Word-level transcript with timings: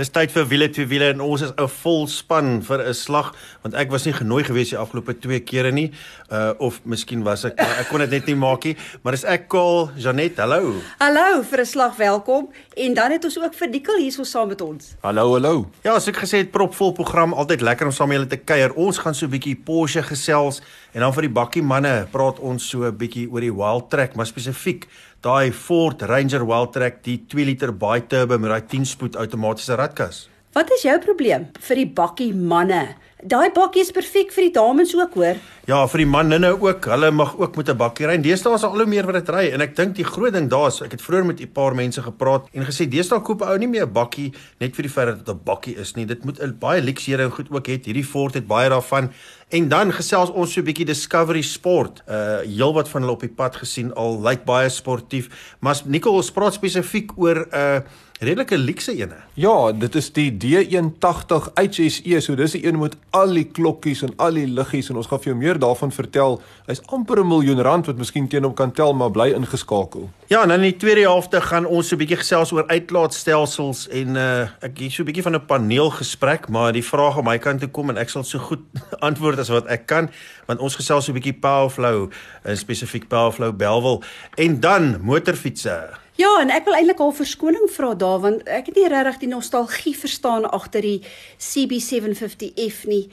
Dis 0.00 0.08
tyd 0.08 0.30
vir 0.32 0.46
wiele 0.48 0.66
twee 0.72 0.88
wiele 0.88 1.10
en 1.12 1.18
ons 1.20 1.42
is 1.44 1.50
'n 1.52 1.68
vol 1.68 2.06
span 2.08 2.62
vir 2.64 2.80
'n 2.88 2.94
slag 2.94 3.34
want 3.62 3.74
ek 3.74 3.90
was 3.90 4.06
nie 4.06 4.14
genooi 4.16 4.42
gewees 4.44 4.70
die 4.70 4.78
afgelope 4.78 5.12
twee 5.20 5.40
kere 5.40 5.72
nie. 5.72 5.92
Uh 6.32 6.54
of 6.58 6.80
miskien 6.84 7.22
was 7.22 7.44
ek 7.44 7.60
ek 7.60 7.88
kon 7.90 8.00
dit 8.00 8.10
net 8.10 8.26
nie 8.26 8.34
maak 8.34 8.64
nie, 8.64 8.76
maar 9.02 9.12
dis 9.12 9.24
ek 9.24 9.48
Kol 9.48 9.90
Janet. 9.96 10.38
Hallo. 10.38 10.80
Hallo 10.98 11.42
vir 11.42 11.60
'n 11.60 11.66
slag 11.66 11.96
welkom 11.96 12.48
en 12.76 12.94
dan 12.94 13.10
het 13.12 13.24
ons 13.24 13.38
ook 13.38 13.54
vir 13.54 13.70
Dikkel 13.70 13.98
hierso 13.98 14.24
saam 14.24 14.48
met 14.48 14.60
ons. 14.60 14.96
Hallo, 15.02 15.32
hallo. 15.32 15.68
Ja, 15.84 15.92
as 15.96 16.08
ek 16.08 16.16
gesê 16.16 16.38
het 16.38 16.50
propvol 16.50 16.92
program, 16.92 17.34
altyd 17.34 17.60
lekker 17.60 17.86
om 17.86 17.92
saam 17.92 18.08
met 18.08 18.16
julle 18.16 18.30
te 18.30 18.38
kuier. 18.38 18.72
Ons 18.72 18.98
gaan 18.98 19.14
so 19.14 19.26
'n 19.26 19.30
bietjie 19.30 19.56
Porsche 19.56 20.02
gesels 20.02 20.62
en 20.94 21.00
dan 21.00 21.12
vir 21.12 21.22
die 21.22 21.34
bakkie 21.34 21.62
manne 21.62 22.08
praat 22.10 22.38
ons 22.38 22.70
so 22.70 22.84
'n 22.84 22.96
bietjie 22.96 23.28
oor 23.30 23.40
die 23.40 23.52
Wild 23.52 23.90
Track, 23.90 24.16
maar 24.16 24.26
spesifiek 24.26 24.86
daai 25.20 25.52
Ford 25.52 26.00
Ranger 26.08 26.46
Wildtrak 26.48 27.02
die 27.04 27.18
2 27.28 27.44
liter 27.44 27.72
bi-turbo 27.76 28.38
met 28.40 28.54
daai 28.54 28.62
10 28.72 28.86
spoed 28.88 29.18
outomatiese 29.20 29.76
ratkas. 29.76 30.28
Wat 30.56 30.70
is 30.72 30.86
jou 30.86 30.96
probleem 31.04 31.50
vir 31.66 31.82
die 31.82 31.90
bakkie 32.00 32.32
manne? 32.34 32.96
Daai 33.20 33.50
bakkie 33.52 33.82
is 33.84 33.90
perfek 33.92 34.30
vir 34.32 34.46
die 34.46 34.52
dames 34.54 34.94
ook 34.96 35.12
hoor. 35.20 35.36
Ja, 35.68 35.82
vir 35.92 36.00
die 36.00 36.08
manne 36.08 36.38
ook. 36.54 36.86
Hulle 36.88 37.10
mag 37.12 37.34
ook 37.36 37.56
met 37.56 37.68
'n 37.68 37.76
bakkie 37.76 38.06
ry. 38.06 38.16
Deesdae 38.16 38.54
is 38.54 38.64
al 38.64 38.72
hoe 38.72 38.86
meer 38.86 39.04
wat 39.04 39.14
dit 39.14 39.28
ry 39.28 39.52
en 39.52 39.60
ek 39.60 39.76
dink 39.76 39.94
die 39.96 40.04
groot 40.04 40.32
ding 40.32 40.48
daar's, 40.48 40.80
ek 40.80 40.92
het 40.92 41.02
vroeër 41.02 41.26
met 41.26 41.40
'n 41.40 41.52
paar 41.52 41.74
mense 41.74 42.00
gepraat 42.00 42.48
en 42.54 42.64
gesê 42.64 42.88
deesdae 42.88 43.20
koop 43.20 43.42
ou 43.42 43.58
nie 43.58 43.68
meer 43.68 43.84
'n 43.84 43.92
bakkie 43.92 44.32
net 44.58 44.74
vir 44.74 44.82
die 44.82 44.90
feit 44.90 45.06
dat 45.06 45.26
dit 45.26 45.34
'n 45.34 45.40
bakkie 45.44 45.76
is 45.76 45.94
nie. 45.96 46.06
Dit 46.06 46.24
moet 46.24 46.40
'n 46.40 46.56
baie 46.58 46.80
luksere 46.80 47.22
en 47.22 47.30
goed 47.30 47.50
ook 47.50 47.66
het. 47.66 47.84
Hierdie 47.84 48.04
Ford 48.04 48.34
het 48.34 48.46
baie 48.46 48.70
daarvan. 48.70 49.10
En 49.50 49.68
dan 49.68 49.92
gesels 49.92 50.30
ons 50.30 50.52
so 50.52 50.60
'n 50.60 50.64
bietjie 50.64 50.86
Discovery 50.86 51.42
Sport. 51.42 52.02
Uh 52.08 52.40
heelwat 52.40 52.88
van 52.88 53.02
hulle 53.02 53.12
op 53.12 53.20
die 53.20 53.28
pad 53.28 53.56
gesien 53.56 53.94
al 53.94 54.22
lyk 54.22 54.44
baie 54.44 54.68
sportief, 54.68 55.28
maar 55.60 55.76
Nicole 55.84 56.24
praat 56.32 56.54
spesifiek 56.54 57.10
oor 57.16 57.46
'n 57.50 57.54
uh, 57.54 57.80
redelike 58.20 58.58
luukse 58.58 58.92
ene. 58.92 59.16
Ja, 59.40 59.72
dit 59.72 59.94
is 59.96 60.10
die 60.12 60.28
D180 60.42 61.46
HSE, 61.56 62.20
so 62.20 62.36
dis 62.36 62.52
die 62.52 62.66
een 62.66 62.76
met 62.78 62.96
al 63.16 63.32
die 63.32 63.46
klokkies 63.48 64.02
en 64.04 64.12
al 64.20 64.36
die 64.36 64.44
liggies 64.48 64.90
en 64.92 64.98
ons 65.00 65.08
gaan 65.08 65.22
vir 65.22 65.30
jou 65.30 65.36
meer 65.40 65.60
daarvan 65.60 65.92
vertel. 65.94 66.36
Hy's 66.66 66.82
amper 66.92 67.22
'n 67.22 67.28
miljoen 67.28 67.62
rand 67.64 67.86
wat 67.86 67.96
miskien 67.96 68.28
teen 68.28 68.44
hom 68.44 68.54
kan 68.54 68.72
tel, 68.72 68.92
maar 68.92 69.10
bly 69.10 69.32
ingeskakel. 69.32 70.10
Ja, 70.28 70.42
en 70.42 70.48
dan 70.48 70.60
in 70.60 70.70
die 70.70 70.76
tweede 70.76 71.00
helfte 71.00 71.40
gaan 71.40 71.66
ons 71.66 71.88
so 71.88 71.96
'n 71.96 71.98
bietjie 71.98 72.20
gesels 72.20 72.52
oor 72.52 72.66
uitlaatstelsels 72.68 73.88
en 73.88 74.16
uh 74.16 74.48
ek 74.60 74.78
hier 74.78 74.90
so 74.90 75.02
'n 75.02 75.06
bietjie 75.06 75.22
van 75.22 75.34
'n 75.34 75.46
paneelgesprek, 75.46 76.48
maar 76.48 76.72
die 76.72 76.84
vraag 76.84 77.16
op 77.16 77.24
my 77.24 77.38
kant 77.38 77.60
toe 77.60 77.70
kom 77.70 77.90
en 77.90 77.96
ek 77.96 78.08
sal 78.08 78.24
so 78.24 78.38
goed 78.38 78.60
antwoord 79.08 79.38
as 79.38 79.48
wat 79.48 79.66
ek 79.66 79.86
kan, 79.86 80.10
want 80.46 80.60
ons 80.60 80.76
gesels 80.76 81.04
so 81.04 81.12
'n 81.12 81.14
bietjie 81.14 81.40
Powerflow, 81.40 82.10
en 82.42 82.56
spesifiek 82.56 83.08
Powerflow 83.08 83.56
Belwel 83.56 84.02
en 84.36 84.60
dan 84.60 85.00
motorfietsse. 85.00 85.88
Ja, 86.20 86.30
en 86.42 86.50
ek 86.52 86.66
wil 86.66 86.74
eintlik 86.76 86.98
al 87.00 87.14
verskoning 87.16 87.68
vra 87.72 87.94
daar 87.96 88.18
want 88.20 88.48
ek 88.50 88.66
het 88.68 88.76
nie 88.76 88.88
regtig 88.92 89.20
die 89.22 89.30
nostalgie 89.30 89.94
verstaan 89.96 90.44
agter 90.44 90.84
die 90.84 90.98
CB750F 91.40 92.82
nie. 92.90 93.04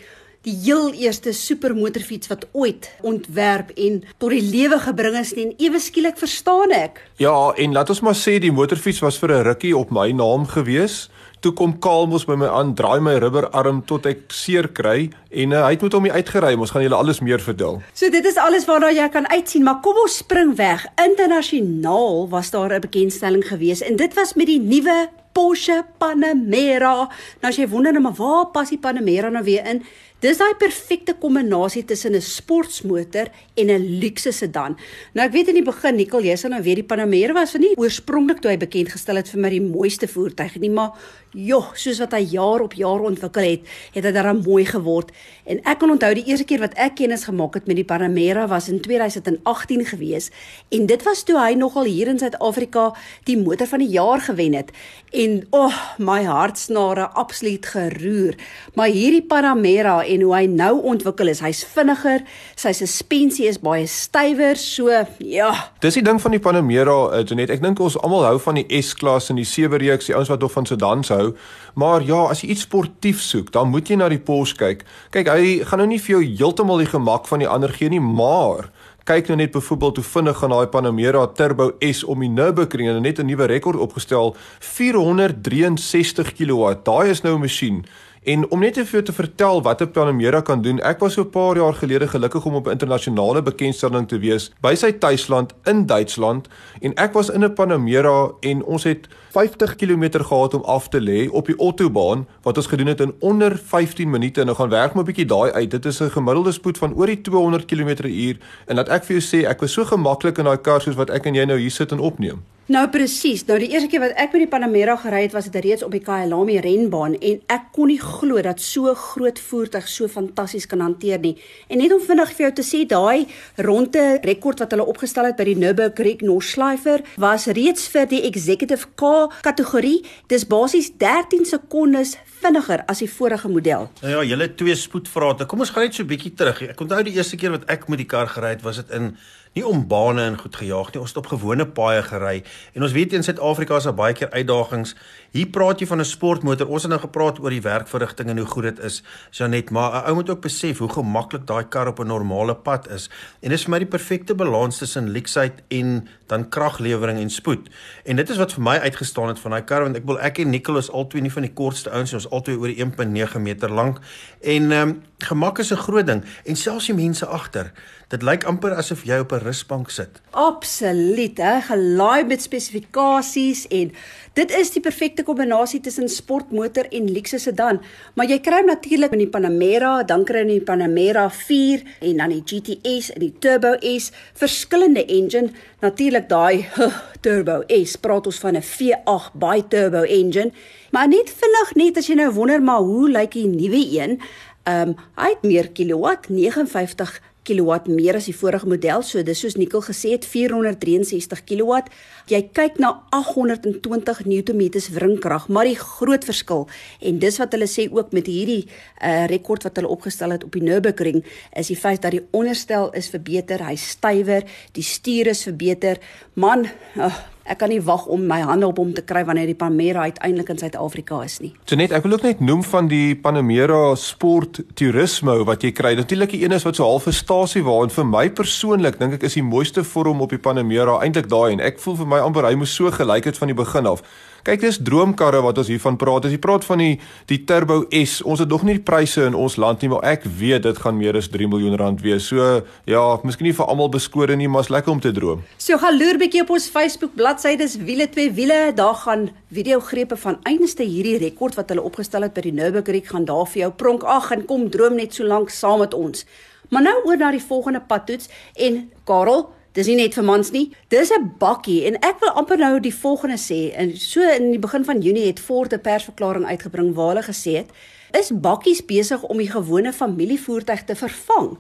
Die 0.44 0.56
heel 0.66 0.90
eerste 0.96 1.32
supermotorfiets 1.36 2.28
wat 2.32 2.44
ooit 2.52 2.90
ontwerp 3.08 3.72
en 3.76 4.02
tot 4.20 4.34
die 4.36 4.44
lewe 4.44 4.80
gebring 4.84 5.16
is 5.20 5.32
nie 5.38 5.46
en 5.48 5.56
ewe 5.70 5.80
skielik 5.84 6.20
verstaan 6.20 6.74
ek. 6.76 7.00
Ja, 7.24 7.36
en 7.56 7.78
laat 7.78 7.94
ons 7.94 8.04
maar 8.04 8.18
sê 8.18 8.38
die 8.44 8.52
motorfiets 8.52 9.00
was 9.06 9.20
vir 9.24 9.38
'n 9.38 9.48
rukkie 9.52 9.76
op 9.78 9.92
my 9.92 10.12
naam 10.12 10.48
gewees. 10.48 11.08
Toe 11.40 11.52
kom 11.54 11.76
Kaalmos 11.78 12.26
by 12.26 12.34
my 12.42 12.48
aan, 12.50 12.74
draai 12.78 12.98
my 13.04 13.14
rubberarm 13.22 13.84
tot 13.86 14.08
ek 14.10 14.32
seer 14.34 14.72
kry 14.74 15.12
en 15.30 15.54
uh, 15.54 15.66
hy 15.68 15.76
het 15.76 15.84
met 15.86 15.98
hom 15.98 16.08
uitgery. 16.10 16.56
Ons 16.58 16.74
gaan 16.74 16.86
julle 16.86 16.98
alles 16.98 17.22
meer 17.22 17.44
vertel. 17.44 17.78
So 17.94 18.10
dit 18.14 18.26
is 18.26 18.40
alles 18.42 18.66
waarna 18.66 18.90
jy 18.90 19.06
kan 19.14 19.30
uitsien, 19.30 19.66
maar 19.68 19.84
kom 19.86 20.00
ons 20.02 20.18
spring 20.24 20.56
weg. 20.58 20.88
Internasionaal 21.04 22.26
was 22.34 22.50
daar 22.52 22.74
'n 22.74 22.82
bekendstelling 22.82 23.46
gewees 23.46 23.86
en 23.86 23.96
dit 23.96 24.14
was 24.14 24.34
met 24.34 24.48
die 24.48 24.60
nuwe 24.60 25.10
Porsche 25.38 25.84
Panamera. 26.02 27.06
Nou 27.42 27.52
as 27.52 27.60
jy 27.60 27.68
wonder 27.70 27.94
nou 27.94 28.02
maar 28.02 28.18
waar 28.18 28.48
pas 28.52 28.70
die 28.74 28.82
Panamera 28.82 29.30
nou 29.30 29.44
weer 29.46 29.66
in? 29.70 29.84
Dis 30.18 30.40
daai 30.42 30.56
perfekte 30.58 31.14
kombinasie 31.22 31.84
tussen 31.86 32.16
'n 32.16 32.22
sportmotor 32.22 33.28
en 33.54 33.68
'n 33.70 34.00
luukse 34.02 34.32
sedan. 34.32 34.76
Nou 35.14 35.28
ek 35.28 35.32
weet 35.32 35.48
in 35.50 35.54
die 35.54 35.64
begin 35.64 35.96
Nicole, 35.96 36.26
jy 36.26 36.36
sal 36.36 36.50
nou 36.50 36.62
weet 36.64 36.76
die 36.76 36.84
Panamera 36.84 37.34
was 37.34 37.52
vir 37.52 37.62
nie 37.62 37.76
oorspronklik 37.78 38.42
toe 38.42 38.50
hy 38.50 38.58
bekend 38.58 38.90
gestel 38.90 39.18
het 39.18 39.30
vir 39.30 39.42
my 39.42 39.50
die 39.50 39.62
mooiste 39.62 40.08
voertuig 40.08 40.58
nie, 40.58 40.72
maar 40.72 40.94
joh, 41.34 41.70
soos 41.76 42.00
wat 42.00 42.14
hy 42.14 42.24
jaar 42.32 42.62
op 42.62 42.74
jaar 42.74 43.00
ontwikkel 43.00 43.44
het, 43.44 43.62
het 43.94 44.04
hy 44.04 44.12
daarom 44.12 44.42
mooi 44.42 44.66
geword. 44.66 45.12
En 45.46 45.60
ek 45.64 45.80
kan 45.80 45.92
onthou 45.92 46.14
die 46.14 46.26
eerste 46.26 46.46
keer 46.46 46.60
wat 46.60 46.74
ek 46.74 46.96
kennis 46.96 47.28
gemaak 47.28 47.54
het 47.54 47.68
met 47.68 47.76
die 47.76 47.86
Panamera 47.86 48.48
was 48.48 48.70
in 48.70 48.82
2018 48.82 49.86
gewees 49.86 50.32
en 50.72 50.86
dit 50.86 51.04
was 51.04 51.24
toe 51.24 51.38
hy 51.38 51.54
nogal 51.54 51.84
hier 51.84 52.08
in 52.08 52.18
Suid-Afrika 52.18 52.94
die 53.26 53.38
motor 53.38 53.68
van 53.68 53.80
die 53.80 53.94
jaar 53.94 54.22
gewen 54.22 54.54
het. 54.54 54.72
En 55.14 55.46
oh, 55.52 55.74
my 56.00 56.24
hartsnare 56.24 57.10
absoluut 57.14 57.66
geroer. 57.66 58.36
Maar 58.74 58.88
hierdie 58.88 59.24
Panamera 59.24 60.07
en 60.08 60.24
hoe 60.26 60.34
hy 60.36 60.46
nou 60.52 60.74
ontwikkel 60.94 61.32
is. 61.32 61.42
Hy's 61.46 61.64
vinniger, 61.76 62.24
sy 62.56 62.74
suspensie 62.78 63.48
is 63.50 63.60
baie 63.62 63.86
stywer, 63.92 64.58
so 64.60 64.90
ja. 65.20 65.52
Dis 65.84 66.00
die 66.00 66.06
ding 66.06 66.22
van 66.24 66.36
die 66.36 66.42
Panamera, 66.44 66.98
uh, 67.12 67.24
Janet. 67.28 67.54
Ek 67.54 67.64
dink 67.64 67.80
ons 67.84 68.00
almal 68.02 68.26
hou 68.30 68.40
van 68.48 68.62
die 68.62 68.82
S-klas 68.82 69.32
en 69.34 69.42
die 69.42 69.48
7-reeks, 69.48 70.10
die 70.10 70.18
ouens 70.18 70.32
wat 70.34 70.44
nog 70.44 70.56
van 70.56 70.70
sedans 70.70 71.14
hou. 71.14 71.32
Maar 71.78 72.06
ja, 72.08 72.24
as 72.32 72.42
jy 72.42 72.52
iets 72.56 72.66
sportief 72.68 73.22
soek, 73.22 73.52
dan 73.54 73.70
moet 73.70 73.90
jy 73.90 74.00
na 74.00 74.10
die 74.10 74.22
Porsche 74.22 74.58
kyk. 74.58 74.86
Kyk, 75.14 75.30
hy 75.30 75.58
gaan 75.68 75.84
nou 75.84 75.90
nie 75.92 76.02
vir 76.02 76.18
jou 76.18 76.24
heeltemal 76.26 76.82
die 76.82 76.90
gemak 76.90 77.30
van 77.30 77.44
die 77.44 77.50
ander 77.50 77.74
gee 77.74 77.92
nie, 77.94 78.02
maar 78.02 78.72
kyk 79.08 79.30
nou 79.32 79.38
net 79.40 79.54
byvoorbeeld 79.56 80.02
hoe 80.02 80.04
vinnig 80.04 80.38
gaan 80.38 80.52
daai 80.52 80.68
Panamera 80.68 81.22
Turbo 81.32 81.70
S 81.80 82.04
om 82.04 82.26
die 82.26 82.32
Nürburgring 82.32 82.90
en 82.92 83.02
net 83.02 83.20
'n 83.20 83.26
nuwe 83.26 83.46
rekord 83.48 83.80
opgestel, 83.80 84.36
463 84.60 86.34
kW. 86.34 86.76
Daai 86.84 87.10
is 87.10 87.22
nou 87.22 87.36
'n 87.36 87.40
masjien. 87.40 87.86
En 88.24 88.50
om 88.50 88.60
net 88.60 88.76
jou 88.76 89.04
te 89.04 89.14
vertel 89.14 89.62
wat 89.62 89.82
'n 89.82 89.92
Panamera 89.92 90.42
kan 90.42 90.62
doen, 90.62 90.80
ek 90.80 91.00
was 91.00 91.14
so 91.14 91.22
'n 91.22 91.30
paar 91.30 91.56
jaar 91.56 91.74
gelede 91.74 92.08
gelukkig 92.08 92.46
om 92.46 92.56
op 92.56 92.68
'n 92.68 92.72
internasionale 92.72 93.42
bekendstelling 93.42 94.08
te 94.08 94.20
wees 94.20 94.52
by 94.62 94.76
sy 94.76 94.92
tuisland 94.92 95.54
in 95.64 95.86
Duitsland. 95.86 96.48
En 96.82 96.94
ek 96.94 97.14
was 97.14 97.30
in 97.30 97.44
'n 97.44 97.54
Panamera 97.54 98.32
en 98.40 98.64
ons 98.64 98.84
het 98.84 99.08
50 99.38 99.76
km 99.76 100.24
gehad 100.24 100.54
om 100.54 100.64
af 100.64 100.90
te 100.90 101.02
lê 101.02 101.30
op 101.30 101.46
die 101.46 101.58
autobaan 101.60 102.26
wat 102.42 102.58
ons 102.58 102.68
gedoen 102.68 102.88
het 102.88 103.02
in 103.06 103.14
onder 103.20 103.58
15 103.58 104.10
minute 104.10 104.42
en 104.42 104.50
nou 104.50 104.58
gaan 104.58 104.70
werk 104.70 104.94
maar 104.94 105.04
'n 105.04 105.08
bietjie 105.12 105.26
daai 105.26 105.52
uit. 105.52 105.72
Dit 105.72 105.86
is 105.86 106.02
'n 106.02 106.10
gemiddelde 106.10 106.52
spoed 106.52 106.78
van 106.78 106.94
oor 106.94 107.06
die 107.06 107.22
200 107.22 107.66
km/h 107.66 108.38
en 108.66 108.76
laat 108.76 108.90
ek 108.90 109.04
vir 109.04 109.18
jou 109.18 109.26
sê, 109.30 109.48
ek 109.48 109.62
was 109.62 109.74
so 109.74 109.86
gemaklik 109.86 110.38
in 110.38 110.46
daai 110.46 110.62
kar 110.62 110.82
soos 110.82 110.96
wat 110.96 111.10
ek 111.10 111.26
en 111.26 111.36
jy 111.36 111.46
nou 111.46 111.60
hier 111.60 111.72
sit 111.72 111.92
en 111.92 112.00
opneem. 112.00 112.42
Nou 112.68 112.82
presies. 112.92 113.46
Nou 113.48 113.56
die 113.62 113.70
eerste 113.72 113.88
keer 113.88 114.02
wat 114.04 114.18
ek 114.20 114.34
met 114.36 114.42
die 114.44 114.50
Panamera 114.52 114.98
gery 115.00 115.22
het, 115.24 115.32
was 115.32 115.46
dit 115.48 115.56
reeds 115.64 115.86
op 115.88 115.94
die 115.96 116.02
Kyalami 116.04 116.58
renbaan 116.60 117.14
en 117.16 117.38
ek 117.48 117.70
kon 117.72 117.88
nie 117.88 118.02
glo 118.02 118.42
dat 118.44 118.60
so 118.60 118.92
groot 118.92 119.40
voertuig 119.40 119.86
so 119.88 120.12
fantasties 120.12 120.68
kan 120.68 120.84
hanteer 120.84 121.22
nie. 121.24 121.38
En 121.72 121.80
net 121.80 121.94
om 121.96 122.02
vinnig 122.04 122.34
vir 122.36 122.50
jou 122.50 122.52
te 122.58 122.66
sê, 122.68 122.82
daai 122.84 123.24
ronde 123.64 124.04
rekord 124.28 124.60
wat 124.60 124.76
hulle 124.76 124.84
opgestel 124.92 125.30
het 125.30 125.40
by 125.40 125.46
die 125.48 125.56
Nürburgring 125.62 126.26
Nordschleifer 126.28 127.06
was 127.24 127.48
reeds 127.56 127.88
vir 127.94 128.10
die 128.12 128.26
Executive 128.28 128.92
K 129.00 129.27
kategorie. 129.42 130.06
Dis 130.28 130.46
basies 130.48 130.92
13 130.98 131.46
sekondes 131.46 132.18
vinniger 132.42 132.84
as 132.88 133.02
die 133.04 133.10
vorige 133.10 133.50
model. 133.50 133.90
Nou 134.02 134.14
ja, 134.14 134.24
julle 134.24 134.50
twee 134.56 134.76
spoedvrate. 134.76 135.46
Kom 135.46 135.60
ons 135.60 135.70
gaan 135.70 135.84
net 135.84 135.96
so 135.96 136.04
'n 136.04 136.08
bietjie 136.08 136.34
terug. 136.34 136.62
Ek 136.62 136.82
onthou 136.82 137.04
die 137.04 137.16
eerste 137.16 137.38
keer 137.38 137.52
wat 137.52 137.66
ek 137.70 137.88
met 137.88 137.98
die 137.98 138.08
kar 138.08 138.28
gery 138.28 138.50
het, 138.50 138.62
was 138.62 138.76
dit 138.76 138.90
in 138.90 139.18
nie 139.58 139.66
om 139.66 139.86
bane 139.90 140.22
en 140.22 140.38
goed 140.38 140.56
gejaag 140.60 140.92
nie. 140.94 141.02
Ons 141.02 141.14
het 141.14 141.22
op 141.22 141.30
gewone 141.32 141.66
paaie 141.80 142.04
gery 142.06 142.42
en 142.78 142.86
ons 142.86 142.94
weet 142.96 143.16
in 143.18 143.26
Suid-Afrika 143.26 143.80
is 143.82 143.88
daar 143.90 143.98
baie 143.98 144.16
keer 144.18 144.30
uitdagings. 144.36 144.94
Hier 145.34 145.50
praat 145.54 145.82
jy 145.82 145.88
van 145.90 146.00
'n 146.02 146.06
sportmotor. 146.06 146.68
Ons 146.68 146.84
het 146.84 146.92
nou 146.92 147.02
gepraat 147.02 147.40
oor 147.40 147.50
die 147.50 147.62
werkverrigting 147.62 148.30
en 148.30 148.38
hoe 148.38 148.46
goed 148.46 148.64
dit 148.64 148.80
is. 148.80 149.04
Janet, 149.32 149.70
maar 149.70 149.92
'n 149.92 150.10
ou 150.10 150.16
moet 150.16 150.30
ook 150.30 150.42
besef 150.42 150.78
hoe 150.78 150.90
gemaklik 150.90 151.48
daai 151.48 151.64
kar 151.70 151.88
op 151.88 152.00
'n 152.00 152.08
normale 152.08 152.56
pad 152.56 152.90
is. 152.90 153.10
En 153.42 153.50
dis 153.50 153.64
vir 153.64 153.72
my 153.72 153.80
die 153.80 153.88
perfekte 153.88 154.36
balans 154.36 154.78
tussen 154.78 155.10
luksheid 155.10 155.64
en 155.70 156.08
dan 156.28 156.50
kraglewering 156.50 157.20
en 157.20 157.30
spoed. 157.30 157.70
En 158.06 158.16
dit 158.16 158.30
is 158.30 158.38
wat 158.38 158.54
vir 158.54 158.64
my 158.64 158.78
uitgestaan 158.78 159.28
het 159.28 159.40
van 159.40 159.52
daai 159.52 159.64
kar 159.64 159.82
want 159.82 159.96
ek 159.96 160.06
wil 160.06 160.20
ek 160.20 160.38
en 160.38 160.50
Nicholas 160.50 160.92
albei 160.92 161.22
nie 161.22 161.32
van 161.32 161.42
die 161.42 161.54
kortste 161.54 161.90
ouens 161.90 162.12
nie. 162.12 162.20
Ons 162.20 162.32
albei 162.32 162.56
oor 162.56 162.70
1.9 162.70 163.40
meter 163.40 163.72
lank. 163.72 164.00
En 164.42 164.72
ehm 164.72 164.90
um, 164.90 165.02
gemak 165.18 165.60
is 165.60 165.72
'n 165.72 165.76
groot 165.76 166.06
ding 166.06 166.24
en 166.46 166.56
selfs 166.56 166.86
die 166.86 166.96
mense 166.96 167.26
agter. 167.26 167.72
Dit 168.08 168.22
lyk 168.24 168.46
amper 168.48 168.72
asof 168.80 169.02
jy 169.04 169.18
op 169.20 169.34
'n 169.36 169.44
rusbank 169.44 169.90
sit. 169.92 170.22
Absoluut, 170.32 171.38
hè, 171.38 171.60
gelaai 171.62 172.24
met 172.24 172.42
spesifikasies 172.42 173.68
en 173.68 173.92
dit 174.34 174.52
is 174.52 174.72
die 174.72 174.82
perfekte 174.82 175.24
kombinasie 175.24 175.80
tussen 175.80 176.10
sportmotor 176.10 176.88
en 176.90 177.12
luukse 177.12 177.38
sedan. 177.38 177.82
Maar 178.16 178.26
jy 178.26 178.40
kry 178.40 178.64
natuurlik 178.66 179.12
in 179.12 179.18
die 179.18 179.28
Panamera, 179.28 180.04
dan 180.04 180.24
kry 180.24 180.38
jy 180.38 180.48
die 180.48 180.62
Panamera 180.62 181.30
4 181.30 181.84
en 182.00 182.18
dan 182.18 182.30
die 182.30 182.44
GTS 182.46 183.12
en 183.12 183.20
die 183.20 183.34
Turbo 183.40 183.76
S, 183.82 184.12
verskillende 184.34 185.06
engine. 185.06 185.52
Natuurlik 185.82 186.30
daai 186.30 186.66
huh, 186.76 186.94
Turbo 187.22 187.64
S, 187.68 187.98
praat 187.98 188.26
ons 188.26 188.40
van 188.40 188.56
'n 188.56 188.62
V8 188.62 189.32
bi-turbo 189.34 190.04
engine. 190.04 190.52
Maar 190.92 191.08
net 191.08 191.30
vinnig 191.30 191.76
net 191.76 191.98
as 191.98 192.08
jy 192.08 192.16
nou 192.16 192.32
wonder 192.32 192.62
maar 192.62 192.80
hoe 192.80 193.10
lyk 193.10 193.32
die 193.32 193.48
nuwe 193.48 194.00
een? 194.00 194.22
Ehm 194.64 194.90
um, 194.90 194.96
hy 195.16 195.30
het 195.30 195.44
meer 195.44 195.70
kilowatt, 195.72 196.30
59 196.30 197.22
kW 197.48 197.94
meer 197.94 198.20
as 198.20 198.28
die 198.28 198.36
vorige 198.36 198.68
model. 198.68 199.04
So 199.04 199.24
dis 199.24 199.42
soos 199.44 199.56
Nicole 199.60 199.86
gesê 199.88 200.14
het 200.16 200.28
463 200.28 201.44
kW. 201.48 201.80
Jy 202.28 202.42
kyk 202.52 202.82
na 202.84 202.94
820 203.16 204.26
Nm 204.28 204.64
wringkrag, 204.98 205.48
maar 205.48 205.70
die 205.70 205.78
groot 205.80 206.26
verskil 206.28 206.68
en 207.00 207.20
dis 207.22 207.40
wat 207.40 207.56
hulle 207.56 207.70
sê 207.72 207.88
ook 207.92 208.12
met 208.16 208.28
hierdie 208.28 208.66
uh, 208.68 209.26
rekord 209.32 209.64
wat 209.68 209.80
hulle 209.80 209.92
opgestel 209.92 210.36
het 210.36 210.44
op 210.44 210.58
die 210.58 210.66
Nürburgring 210.66 211.24
is 211.56 211.72
die 211.72 211.80
feit 211.80 212.04
dat 212.04 212.16
die 212.16 212.24
onderstel 212.36 212.92
is 212.98 213.10
verbeter, 213.14 213.64
hy's 213.68 213.94
stywer, 213.96 214.46
die 214.76 214.86
stuur 214.86 215.32
is 215.34 215.46
verbeter. 215.48 216.02
Man, 216.36 216.68
oh, 217.00 217.24
Ek 217.48 217.62
kan 217.62 217.72
nie 217.72 217.80
wag 217.80 218.10
om 218.12 218.26
my 218.28 218.42
hande 218.44 218.68
op 218.68 218.80
hom 218.82 218.90
te 218.92 219.02
kry 219.08 219.22
wanneer 219.24 219.48
die 219.48 219.56
Panamera 219.56 220.02
uiteindelik 220.10 220.50
in 220.52 220.58
Suid-Afrika 220.60 221.22
is 221.24 221.38
nie. 221.40 221.54
Jenet, 221.72 221.94
ek 221.96 222.04
wil 222.04 222.18
ook 222.18 222.26
net 222.28 222.42
noem 222.44 222.60
van 222.68 222.90
die 222.92 223.16
Panamera 223.16 223.96
Sport 223.96 224.60
Turismo 224.76 225.38
wat 225.48 225.64
jy 225.64 225.72
kry. 225.72 225.94
Natuurlik 225.96 226.36
die 226.36 226.42
een 226.44 226.56
is 226.58 226.68
wat 226.68 226.76
so 226.76 226.84
half 226.84 227.08
'n 227.08 227.16
stasie 227.16 227.64
waar 227.64 227.88
en 227.88 227.94
vir 227.96 228.06
my 228.06 228.28
persoonlik 228.30 229.00
dink 229.00 229.14
ek 229.14 229.24
is 229.24 229.40
die 229.40 229.44
mooiste 229.48 229.84
vorm 229.84 230.22
op 230.22 230.30
die 230.30 230.44
Panamera 230.44 231.00
eintlik 231.00 231.30
daai 231.30 231.54
en 231.54 231.64
ek 231.64 231.80
voel 231.80 231.96
vir 231.96 232.08
my 232.08 232.20
amper 232.20 232.44
hy 232.44 232.56
moes 232.56 232.76
so 232.76 232.92
gelyk 232.92 233.26
het 233.32 233.38
van 233.38 233.48
die 233.48 233.56
begin 233.56 233.88
af. 233.88 234.04
Kyk, 234.48 234.62
dis 234.64 234.78
droomkarre 234.80 235.42
wat 235.44 235.58
ons 235.60 235.68
hiervan 235.68 235.98
praat. 236.00 236.24
As 236.24 236.32
jy 236.32 236.38
praat 236.40 236.64
van 236.64 236.80
die 236.80 236.94
die 237.28 237.42
Turbo 237.44 237.82
S, 237.92 238.22
ons 238.24 238.40
het 238.40 238.48
nog 238.48 238.62
nie 238.64 238.78
die 238.78 238.84
pryse 238.88 239.26
in 239.28 239.36
ons 239.36 239.58
land 239.60 239.82
nie, 239.84 239.90
maar 239.92 240.06
ek 240.08 240.24
weet 240.40 240.64
dit 240.64 240.78
gaan 240.80 240.96
meer 240.96 241.18
as 241.20 241.28
3 241.34 241.50
miljoen 241.52 241.76
rand 241.76 242.00
wees. 242.06 242.30
So 242.30 242.62
ja, 242.88 243.02
miskien 243.28 243.50
nie 243.50 243.56
vir 243.58 243.68
almal 243.68 243.92
beskore 243.92 244.38
nie, 244.40 244.48
maar 244.48 244.64
is 244.64 244.72
lekker 244.72 244.94
om 244.94 245.02
te 245.04 245.12
droom. 245.12 245.42
So 245.60 245.76
gaan 245.82 246.00
loer 246.00 246.16
bietjie 246.22 246.46
op 246.46 246.54
ons 246.56 246.70
Facebook 246.72 247.18
bladsy, 247.20 247.58
dis 247.60 247.76
wiele 247.90 248.08
twee 248.14 248.32
wiele. 248.38 248.72
Daar 248.78 248.96
gaan 249.02 249.28
videogrepe 249.52 250.16
van 250.24 250.40
einste 250.48 250.88
hierdie 250.88 251.18
rekord 251.26 251.60
wat 251.60 251.76
hulle 251.76 251.84
opgestel 251.84 252.24
het 252.24 252.38
by 252.38 252.48
die 252.48 252.56
Nürburgring 252.56 253.04
gaan 253.12 253.28
daar 253.28 253.52
vir 253.52 253.66
jou 253.66 253.72
pronk. 253.84 254.08
Ag, 254.08 254.32
en 254.38 254.48
kom 254.48 254.70
droom 254.72 254.96
net 254.96 255.20
so 255.20 255.28
lank 255.28 255.52
saam 255.52 255.84
met 255.84 255.92
ons. 255.92 256.24
Maar 256.72 256.88
nou 256.88 256.96
oor 257.12 257.20
na 257.20 257.36
die 257.36 257.44
volgende 257.44 257.84
padtoets 257.84 258.32
en 258.56 258.86
Karel 259.04 259.50
Dis 259.78 259.86
nie 259.86 260.00
net 260.00 260.16
vir 260.18 260.26
mans 260.26 260.50
nie. 260.50 260.72
Dis 260.90 261.12
'n 261.14 261.36
bakkie 261.38 261.86
en 261.86 261.96
ek 262.02 262.20
wil 262.20 262.30
amper 262.30 262.58
nou 262.58 262.80
die 262.80 262.94
volgende 262.94 263.38
sê. 263.38 263.76
En 263.78 263.96
so 263.98 264.22
in 264.22 264.50
die 264.52 264.60
begin 264.60 264.84
van 264.84 265.02
Junie 265.02 265.28
het 265.28 265.40
Ford 265.40 265.74
'n 265.74 265.82
persverklaring 265.82 266.46
uitgebring 266.46 266.96
waar 266.96 267.08
hulle 267.14 267.24
gesê 267.24 267.52
het: 267.58 267.70
"Is 268.12 268.32
bakkies 268.34 268.86
besig 268.86 269.22
om 269.24 269.38
die 269.38 269.52
gewone 269.52 269.94
familievoertuig 269.94 270.84
te 270.84 270.96
vervang?" 270.96 271.58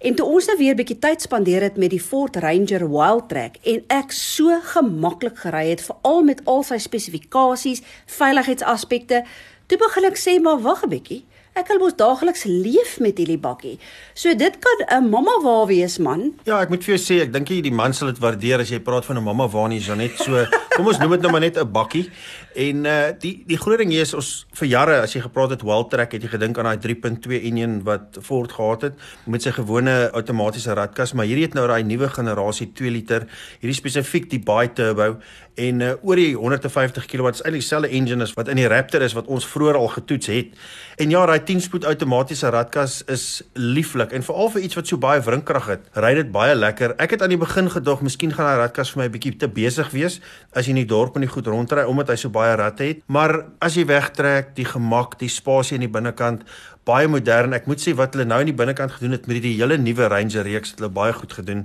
En 0.00 0.14
toe 0.14 0.26
ons 0.26 0.46
nou 0.46 0.58
weer 0.58 0.74
'n 0.74 0.76
bietjie 0.76 0.98
tyd 0.98 1.22
spandeer 1.22 1.62
het 1.62 1.76
met 1.76 1.90
die 1.90 2.00
Ford 2.00 2.36
Ranger 2.36 2.90
Wildtrak 2.90 3.56
en 3.62 3.84
ek 3.88 4.12
so 4.12 4.60
gemaklik 4.62 5.38
gery 5.38 5.68
het, 5.68 5.82
veral 5.82 6.22
met 6.22 6.44
al 6.44 6.62
sy 6.62 6.78
spesifikasies, 6.78 7.82
veiligheidsaspekte, 8.06 9.24
toe 9.66 9.78
begin 9.78 10.04
ek 10.04 10.18
sê 10.18 10.40
maar 10.40 10.60
wag 10.60 10.84
'n 10.84 10.88
bietjie. 10.88 11.24
Ek 11.54 11.68
kan 11.70 11.78
mos 11.78 11.94
daagliks 11.94 12.40
leef 12.50 12.96
met 12.98 13.20
hierdie 13.20 13.38
bakkie. 13.38 13.76
So 14.18 14.34
dit 14.34 14.54
kan 14.58 14.78
'n 14.90 15.08
mamma 15.08 15.38
wa 15.38 15.66
wees 15.66 15.98
man. 15.98 16.34
Ja, 16.44 16.60
ek 16.60 16.68
moet 16.68 16.82
vir 16.82 16.96
jou 16.96 16.98
sê, 16.98 17.22
ek 17.22 17.32
dink 17.32 17.48
jy 17.48 17.62
die 17.62 17.70
man 17.70 17.92
sal 17.92 18.08
dit 18.08 18.18
waardeer 18.18 18.58
as 18.58 18.70
jy 18.70 18.80
praat 18.80 19.04
van 19.04 19.18
'n 19.18 19.22
mamma 19.22 19.46
wa 19.46 19.68
nie, 19.68 19.80
so 19.80 19.94
net 19.94 20.18
so. 20.18 20.46
Kom 20.74 20.88
ons 20.88 20.98
noem 20.98 21.10
dit 21.10 21.20
nou 21.20 21.30
maar 21.30 21.40
net 21.40 21.56
'n 21.56 21.70
bakkie. 21.70 22.10
En 22.56 22.84
uh 22.84 23.12
die 23.20 23.44
die 23.46 23.56
groot 23.56 23.78
ding 23.78 23.90
hier 23.90 24.02
is 24.02 24.14
ons 24.14 24.46
vir 24.52 24.68
jare 24.68 25.00
as 25.02 25.12
jy 25.14 25.20
gepraat 25.20 25.50
het 25.50 25.62
Wildtrak, 25.62 26.12
het 26.12 26.22
jy 26.22 26.28
gedink 26.28 26.58
aan 26.58 26.64
daai 26.64 26.78
3.2 26.78 27.44
enjin 27.46 27.84
wat 27.84 28.18
Ford 28.20 28.50
gehad 28.50 28.82
het 28.82 28.94
met 29.26 29.42
sy 29.42 29.50
gewone 29.50 30.10
outomatiese 30.12 30.74
ratkas, 30.74 31.12
maar 31.12 31.26
hierdie 31.26 31.44
het 31.44 31.54
nou 31.54 31.66
daai 31.68 31.84
nuwe 31.84 32.08
generasie 32.08 32.72
2 32.72 32.90
liter, 32.90 33.28
hierdie 33.60 33.78
spesifiek 33.78 34.28
die 34.30 34.40
bi-turbo 34.40 35.20
en 35.54 35.80
uh, 35.80 35.92
oor 36.02 36.18
die 36.18 36.34
150 36.34 37.06
kW 37.06 37.30
is 37.30 37.42
eintlik 37.42 37.62
dieselfde 37.62 37.90
engine 37.94 38.22
as 38.22 38.34
wat 38.34 38.48
in 38.50 38.58
die 38.58 38.66
Raptor 38.66 39.02
is 39.06 39.14
wat 39.14 39.30
ons 39.30 39.46
vroeër 39.46 39.78
al 39.78 39.90
getoets 39.94 40.26
het. 40.26 40.56
En 40.98 41.10
ja, 41.10 41.22
daai 41.26 41.43
10-spoed 41.46 41.84
outomatiese 41.88 42.50
ratkas 42.50 43.02
is 43.12 43.42
lieflik 43.54 44.12
en 44.16 44.24
veral 44.26 44.50
vir 44.54 44.64
iets 44.66 44.78
wat 44.78 44.90
so 44.90 45.00
baie 45.00 45.22
wringkrag 45.24 45.68
het, 45.70 45.86
ry 46.00 46.14
dit 46.18 46.32
baie 46.32 46.54
lekker. 46.56 46.96
Ek 47.02 47.14
het 47.14 47.22
aan 47.22 47.34
die 47.34 47.40
begin 47.40 47.70
gedog 47.70 48.02
miskien 48.06 48.34
gaan 48.34 48.48
daai 48.50 48.62
ratkas 48.64 48.90
vir 48.92 49.02
my 49.02 49.06
'n 49.08 49.14
bietjie 49.16 49.38
te 49.38 49.48
besig 49.48 49.90
wees 49.92 50.20
as 50.52 50.66
jy 50.66 50.70
in 50.70 50.82
die 50.82 50.92
dorp 50.94 51.16
en 51.16 51.20
nie 51.20 51.28
goed 51.28 51.46
rondry 51.46 51.84
omdat 51.84 52.08
hy 52.08 52.16
so 52.16 52.28
baie 52.28 52.56
ratte 52.56 52.84
het, 52.84 53.02
maar 53.06 53.44
as 53.60 53.74
jy 53.76 53.84
wegtrek, 53.86 54.54
die 54.56 54.64
gemak, 54.64 55.18
die 55.18 55.28
spasie 55.28 55.74
in 55.74 55.80
die 55.80 55.92
binnekant, 55.92 56.42
baie 56.84 57.08
modern. 57.08 57.54
Ek 57.56 57.66
moet 57.70 57.80
sê 57.80 57.94
wat 57.96 58.14
hulle 58.14 58.26
nou 58.28 58.40
in 58.44 58.50
die 58.52 58.56
binnekant 58.56 58.92
gedoen 58.98 59.16
het 59.16 59.28
met 59.30 59.40
die 59.42 59.54
hele 59.56 59.78
nuwe 59.80 60.08
Ranger 60.12 60.44
reeks, 60.44 60.74
het 60.74 60.82
hulle 60.82 60.92
baie 60.92 61.12
goed 61.16 61.32
gedoen. 61.32 61.64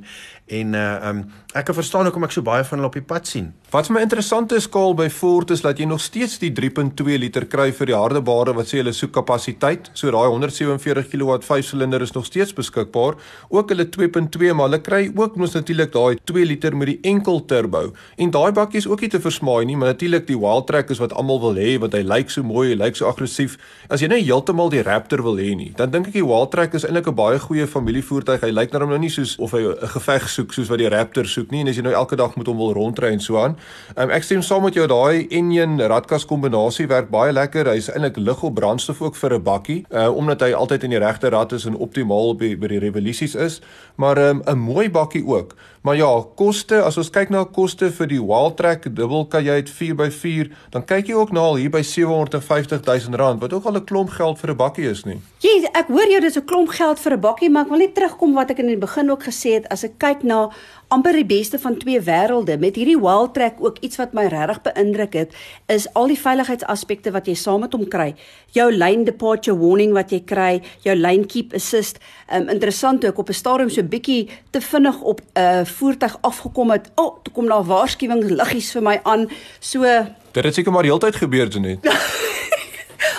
En 0.50 0.74
uh 0.74 1.10
um 1.10 1.24
ek 1.58 1.66
kan 1.66 1.74
verstaan 1.74 2.06
hoekom 2.06 2.28
ek 2.28 2.34
so 2.36 2.46
baie 2.46 2.62
van 2.62 2.78
hulle 2.78 2.88
op 2.92 2.94
die 2.94 3.06
pad 3.10 3.26
sien. 3.28 3.48
Wat 3.74 3.88
vir 3.88 3.96
my 3.96 4.02
interessant 4.06 4.52
is 4.54 4.68
skaal 4.68 4.94
by 4.94 5.08
Ford 5.10 5.50
is 5.50 5.64
dat 5.66 5.80
jy 5.82 5.88
nog 5.90 6.02
steeds 6.02 6.38
die 6.42 6.52
3.2 6.54 7.18
liter 7.18 7.48
kry 7.50 7.72
vir 7.74 7.90
die 7.90 7.96
harde 7.98 8.22
bare 8.22 8.54
wat 8.54 8.70
sê 8.70 8.84
hulle 8.84 8.94
soek 8.94 9.16
kapasiteit. 9.16 9.90
So 9.98 10.14
daai 10.14 10.30
147 10.30 11.10
kW 11.10 11.40
5-silinder 11.48 12.06
is 12.06 12.14
nog 12.14 12.28
steeds 12.30 12.54
beskikbaar. 12.54 13.18
Ook 13.50 13.74
hulle 13.74 13.88
2.2, 13.90 14.54
maar 14.54 14.70
hulle 14.70 14.82
kry 14.86 15.02
ook 15.10 15.40
mos 15.42 15.58
natuurlik 15.58 15.90
daai 15.96 16.22
2 16.22 16.46
liter 16.46 16.78
met 16.78 16.94
die 16.94 17.00
enkel 17.10 17.42
turbo. 17.50 17.96
En 18.18 18.30
daai 18.30 18.52
bakkie 18.54 18.84
is 18.84 18.88
ook 18.88 19.02
nie 19.02 19.10
te 19.10 19.22
versmaai 19.22 19.66
nie, 19.66 19.78
maar 19.78 19.96
natuurlik 19.96 20.28
die 20.30 20.38
Wildtrak 20.38 20.94
is 20.94 21.02
wat 21.02 21.18
almal 21.18 21.42
wil 21.42 21.58
hê 21.58 21.80
want 21.82 21.98
hy 21.98 22.06
lyk 22.06 22.30
so 22.30 22.46
mooi, 22.46 22.70
hy 22.76 22.78
lyk 22.78 23.02
so 23.02 23.10
aggressief. 23.10 23.58
As 23.90 24.06
jy 24.06 24.12
net 24.14 24.22
heeltemal 24.22 24.70
die 24.70 24.86
rap 24.86 25.00
Raptor 25.00 25.24
wil 25.24 25.40
hê 25.40 25.56
nie, 25.56 25.72
dan 25.78 25.94
dink 25.94 26.10
ek 26.10 26.18
die 26.18 26.26
Wildtrak 26.28 26.74
is 26.76 26.84
eintlik 26.86 27.08
'n 27.08 27.16
baie 27.16 27.40
goeie 27.40 27.66
familievoertuig. 27.66 28.42
Hy 28.42 28.52
lyk 28.52 28.74
hom 28.74 28.90
nou 28.90 29.00
nie 29.00 29.10
soos 29.10 29.38
of 29.40 29.52
hy 29.52 29.64
'n 29.64 29.88
geveg 29.96 30.28
soek 30.40 30.56
soos 30.56 30.70
wat 30.72 30.82
die 30.82 30.90
Raptor 30.92 31.28
soek 31.28 31.52
nie 31.54 31.64
en 31.64 31.72
as 31.72 31.80
jy 31.80 31.84
nou 31.86 31.94
elke 31.96 32.18
dag 32.20 32.36
moet 32.40 32.48
hom 32.50 32.60
wil 32.62 32.74
rondry 32.78 33.12
en 33.14 33.24
so 33.24 33.40
aan. 33.42 33.58
Um, 33.96 34.14
ek 34.16 34.26
stem 34.28 34.44
saam 34.46 34.64
met 34.66 34.78
jou 34.78 34.88
daai 34.90 35.28
enjin 35.36 35.80
ratkas 35.92 36.28
kombinasie 36.30 36.88
werk 36.92 37.12
baie 37.14 37.34
lekker. 37.36 37.72
Hy's 37.74 37.90
eintlik 37.92 38.20
lig 38.22 38.44
op 38.46 38.56
brandstof 38.60 39.02
ook 39.04 39.20
vir 39.20 39.36
'n 39.36 39.44
bakkie, 39.44 39.86
uh, 39.92 40.10
omdat 40.16 40.42
hy 40.42 40.52
altyd 40.54 40.84
in 40.84 40.96
die 40.96 41.04
regte 41.04 41.30
rad 41.30 41.52
is 41.54 41.66
en 41.66 41.76
optimaal 41.76 42.36
by 42.36 42.56
by 42.56 42.68
die 42.68 42.80
revolusies 42.80 43.36
is, 43.36 43.62
maar 43.98 44.18
ehm, 44.18 44.42
'n 44.46 44.52
um, 44.52 44.60
mooi 44.60 44.90
bakkie 44.90 45.26
ook. 45.26 45.56
Maar 45.82 45.96
ja, 45.96 46.10
koste, 46.36 46.82
as 46.84 46.98
ons 47.00 47.10
kyk 47.10 47.30
na 47.32 47.46
koste 47.48 47.88
vir 47.96 48.10
die 48.12 48.20
Wildtrak 48.20 48.84
dubbel 48.96 49.24
kajuit 49.32 49.70
4x4, 49.72 50.50
dan 50.74 50.84
kyk 50.84 51.08
jy 51.08 51.16
ook 51.16 51.32
na 51.32 51.46
al 51.52 51.60
hier 51.62 51.72
by 51.72 51.82
750 51.88 52.84
000 52.84 53.16
rand, 53.20 53.40
wat 53.40 53.54
ook 53.56 53.66
al 53.66 53.80
'n 53.80 53.86
klomp 53.86 54.10
geld 54.10 54.40
vir 54.40 54.52
'n 54.52 54.58
bakkie 54.58 54.90
is 54.90 55.06
nie. 55.06 55.22
Jy, 55.40 55.70
ek 55.74 55.88
hoor 55.88 56.10
jou 56.12 56.20
dis 56.20 56.36
'n 56.36 56.46
klomp 56.46 56.70
geld 56.70 57.00
vir 57.00 57.14
'n 57.14 57.20
bakkie, 57.22 57.50
maar 57.50 57.64
ek 57.64 57.70
wil 57.70 57.80
net 57.80 57.96
terugkom 57.96 58.34
wat 58.34 58.52
ek 58.52 58.60
in 58.60 58.68
die 58.68 58.78
begin 58.78 59.10
ook 59.10 59.24
gesê 59.24 59.54
het, 59.54 59.68
as 59.72 59.84
ek 59.84 59.98
kyk 59.98 60.24
na 60.24 60.50
amper 60.90 61.14
die 61.14 61.26
beste 61.28 61.60
van 61.62 61.78
twee 61.78 62.02
wêrelde 62.02 62.58
met 62.58 62.78
hierdie 62.80 62.98
Wildtrak 62.98 63.60
ook 63.62 63.78
iets 63.86 64.00
wat 64.02 64.16
my 64.18 64.26
regtig 64.32 64.62
beïndruk 64.66 65.14
het 65.14 65.36
is 65.70 65.86
al 65.94 66.10
die 66.10 66.18
veiligheidsaspekte 66.18 67.14
wat 67.14 67.30
jy 67.30 67.36
saam 67.38 67.62
met 67.62 67.76
hom 67.78 67.86
kry. 67.94 68.16
Jou 68.58 68.72
lane 68.74 69.06
departure 69.06 69.58
warning 69.58 69.94
wat 69.94 70.10
jy 70.12 70.24
kry, 70.26 70.64
jou 70.82 70.96
lane 70.98 71.28
keep 71.30 71.54
assist. 71.54 72.02
Um 72.34 72.50
interessant 72.50 73.06
ook 73.06 73.22
op 73.22 73.30
'n 73.30 73.34
stadium 73.34 73.70
so 73.70 73.84
bietjie 73.84 74.30
te 74.52 74.62
vinnig 74.62 75.02
op 75.02 75.22
'n 75.22 75.40
uh, 75.40 75.66
voertuig 75.72 76.18
afgekom 76.22 76.72
het. 76.72 76.92
O, 76.96 77.04
oh, 77.04 77.18
toe 77.24 77.34
kom 77.34 77.48
daar 77.48 77.64
waarskuwingsliggies 77.64 78.72
vir 78.72 78.86
my 78.86 79.00
aan. 79.04 79.30
So 79.60 79.86
Dit 80.32 80.44
het 80.44 80.54
seker 80.54 80.72
maar 80.72 80.84
heeltyd 80.84 81.16
gebeur, 81.16 81.48
Janet. 81.48 81.80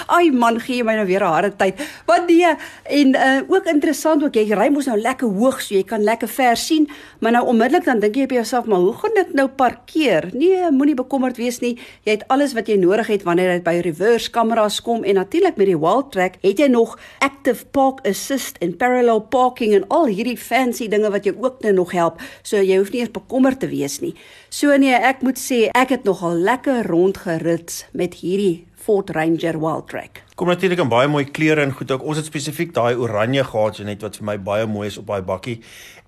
Ai 0.07 0.31
man, 0.31 0.61
gee 0.61 0.85
my 0.85 0.95
nou 0.95 1.07
weer 1.07 1.25
'n 1.25 1.33
harde 1.33 1.57
tyd. 1.57 1.81
Wat 2.07 2.27
nee, 2.27 2.55
en 2.83 3.09
uh 3.15 3.41
ook 3.49 3.65
interessant 3.65 4.23
ook 4.25 4.35
jy 4.35 4.55
ry 4.55 4.69
mos 4.69 4.87
nou 4.87 4.99
lekker 4.99 5.29
hoog 5.29 5.61
so 5.61 5.75
jy 5.75 5.85
kan 5.85 6.03
lekker 6.03 6.29
ver 6.29 6.57
sien, 6.57 6.89
maar 7.21 7.33
nou 7.33 7.47
onmiddellik 7.47 7.85
dan 7.85 8.01
dink 8.01 8.15
jy 8.17 8.23
op 8.23 8.31
jouself, 8.31 8.67
maar 8.67 8.79
hoe 8.79 8.95
gaan 8.95 9.17
ek 9.17 9.33
nou 9.33 9.49
parkeer? 9.49 10.31
Nee, 10.33 10.71
moenie 10.71 10.95
bekommerd 10.95 11.37
wees 11.37 11.61
nie. 11.61 11.79
Jy 12.05 12.13
het 12.13 12.25
alles 12.29 12.53
wat 12.53 12.69
jy 12.69 12.77
nodig 12.77 13.07
het 13.07 13.23
wanneer 13.23 13.53
dit 13.53 13.65
by 13.65 13.81
reverse 13.85 14.31
kameras 14.31 14.81
kom 14.83 15.05
en 15.05 15.15
natuurlik 15.15 15.57
met 15.57 15.67
die 15.67 15.79
Wildtrak 15.79 16.39
het 16.41 16.59
jy 16.59 16.69
nog 16.69 16.99
active 17.19 17.67
park 17.71 18.01
assist 18.07 18.59
en 18.61 18.77
parallel 18.77 19.21
parking 19.21 19.75
en 19.75 19.85
al 19.89 20.07
hierdie 20.07 20.39
fancy 20.39 20.89
dinge 20.89 21.11
wat 21.11 21.25
jou 21.25 21.37
ook 21.39 21.61
nou 21.65 21.73
nog 21.73 21.93
help. 21.93 22.21
So 22.43 22.61
jy 22.61 22.79
hoef 22.81 22.93
nie 22.93 23.01
eers 23.01 23.15
bekommerd 23.15 23.61
te 23.61 23.69
wees 23.71 24.01
nie. 24.01 24.15
So 24.49 24.77
nee, 24.77 24.95
ek 24.95 25.23
moet 25.27 25.39
sê 25.39 25.69
ek 25.77 25.95
het 25.97 26.05
nogal 26.09 26.41
lekker 26.41 26.87
rondgerits 26.87 27.85
met 27.93 28.21
hierdie 28.23 28.67
Ford 28.81 29.11
Ranger 29.11 29.59
Wildtrak. 29.61 30.23
Kom 30.41 30.49
natuurlik 30.49 30.81
in 30.81 30.89
baie 30.89 31.09
mooi 31.09 31.27
kleure 31.29 31.61
en 31.61 31.73
goed 31.77 31.91
ook. 31.93 32.05
Ons 32.09 32.17
het 32.23 32.29
spesifiek 32.31 32.73
daai 32.73 32.97
oranje 32.97 33.43
gehad 33.45 33.81
net 33.85 34.01
wat 34.05 34.17
vir 34.17 34.27
my 34.31 34.37
baie 34.41 34.67
mooi 34.67 34.87
is 34.89 34.97
op 34.97 35.11
daai 35.11 35.21
bakkie. 35.27 35.59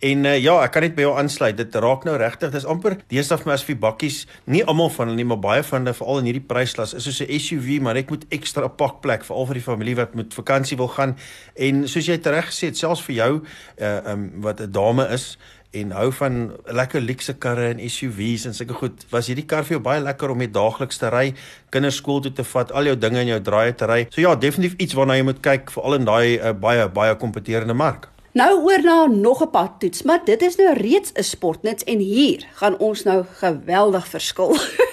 En 0.02 0.24
uh, 0.24 0.32
ja, 0.40 0.54
ek 0.64 0.72
kan 0.74 0.86
net 0.86 0.96
by 0.96 1.04
jou 1.04 1.12
aansluit. 1.20 1.58
Dit 1.58 1.76
raak 1.84 2.06
nou 2.08 2.16
regtig. 2.18 2.50
Dis 2.54 2.66
amper 2.68 2.96
deesdae 3.12 3.38
vir 3.42 3.50
my 3.50 3.56
as 3.58 3.66
vir 3.68 3.78
bakkies, 3.82 4.22
nie 4.48 4.64
almal 4.64 4.90
van 4.94 5.12
hulle 5.12 5.20
nie, 5.20 5.28
maar 5.28 5.42
baie 5.44 5.62
van 5.68 5.84
hulle 5.84 5.96
veral 5.98 6.22
in 6.22 6.30
hierdie 6.30 6.44
prysklas 6.48 6.96
is 6.96 7.04
soos 7.04 7.20
'n 7.20 7.38
SUV, 7.38 7.80
maar 7.84 7.96
ek 8.00 8.10
moet 8.10 8.24
ekstra 8.32 8.68
pakplek 8.68 9.24
veral 9.28 9.46
vir 9.46 9.60
die 9.60 9.68
familie 9.68 9.96
wat 9.96 10.14
met 10.14 10.34
vakansie 10.34 10.76
wil 10.76 10.88
gaan. 10.88 11.16
En 11.56 11.88
soos 11.88 12.08
jy 12.08 12.18
reg 12.24 12.48
gesê 12.48 12.72
het, 12.72 12.76
selfs 12.78 13.04
vir 13.04 13.16
jou 13.16 13.32
uh 13.78 14.12
um 14.12 14.30
wat 14.40 14.60
'n 14.60 14.72
dame 14.72 15.06
is, 15.12 15.36
en 15.72 15.92
hou 15.96 16.08
van 16.12 16.38
lekker 16.68 17.00
luukse 17.00 17.34
karre 17.40 17.70
en 17.72 17.80
SUV's 17.90 18.44
en 18.48 18.54
sulke 18.56 18.76
goed. 18.76 19.04
Was 19.12 19.30
hierdie 19.30 19.46
kar 19.48 19.64
vir 19.64 19.78
jou 19.78 19.82
baie 19.84 20.02
lekker 20.04 20.32
om 20.32 20.40
mee 20.42 20.52
daagliks 20.52 21.00
te 21.00 21.10
ry, 21.12 21.32
kinders 21.72 22.00
skool 22.02 22.20
toe 22.24 22.32
te 22.36 22.44
vat, 22.44 22.72
al 22.76 22.90
jou 22.90 22.96
dinge 23.00 23.22
in 23.24 23.32
jou 23.32 23.40
draaie 23.44 23.74
te 23.74 23.88
ry. 23.88 24.00
So 24.12 24.20
ja, 24.24 24.34
definitief 24.36 24.76
iets 24.82 24.96
waarna 24.98 25.16
jy 25.16 25.26
moet 25.30 25.42
kyk 25.44 25.72
veral 25.72 26.00
in 26.00 26.08
daai 26.08 26.36
uh, 26.36 26.52
baie 26.52 26.88
baie 26.92 27.16
kompeterende 27.20 27.76
mark. 27.76 28.10
Nou 28.36 28.52
oor 28.64 28.80
na 28.84 29.06
nog 29.06 29.42
'n 29.42 29.50
pad 29.50 29.80
toets, 29.80 30.02
maar 30.02 30.24
dit 30.24 30.42
is 30.42 30.56
nou 30.56 30.72
reeds 30.74 31.12
'n 31.12 31.22
sportnuts 31.22 31.84
en 31.84 31.98
hier 31.98 32.46
gaan 32.54 32.78
ons 32.78 33.02
nou 33.04 33.24
geweldig 33.40 34.08
verskil. 34.08 34.56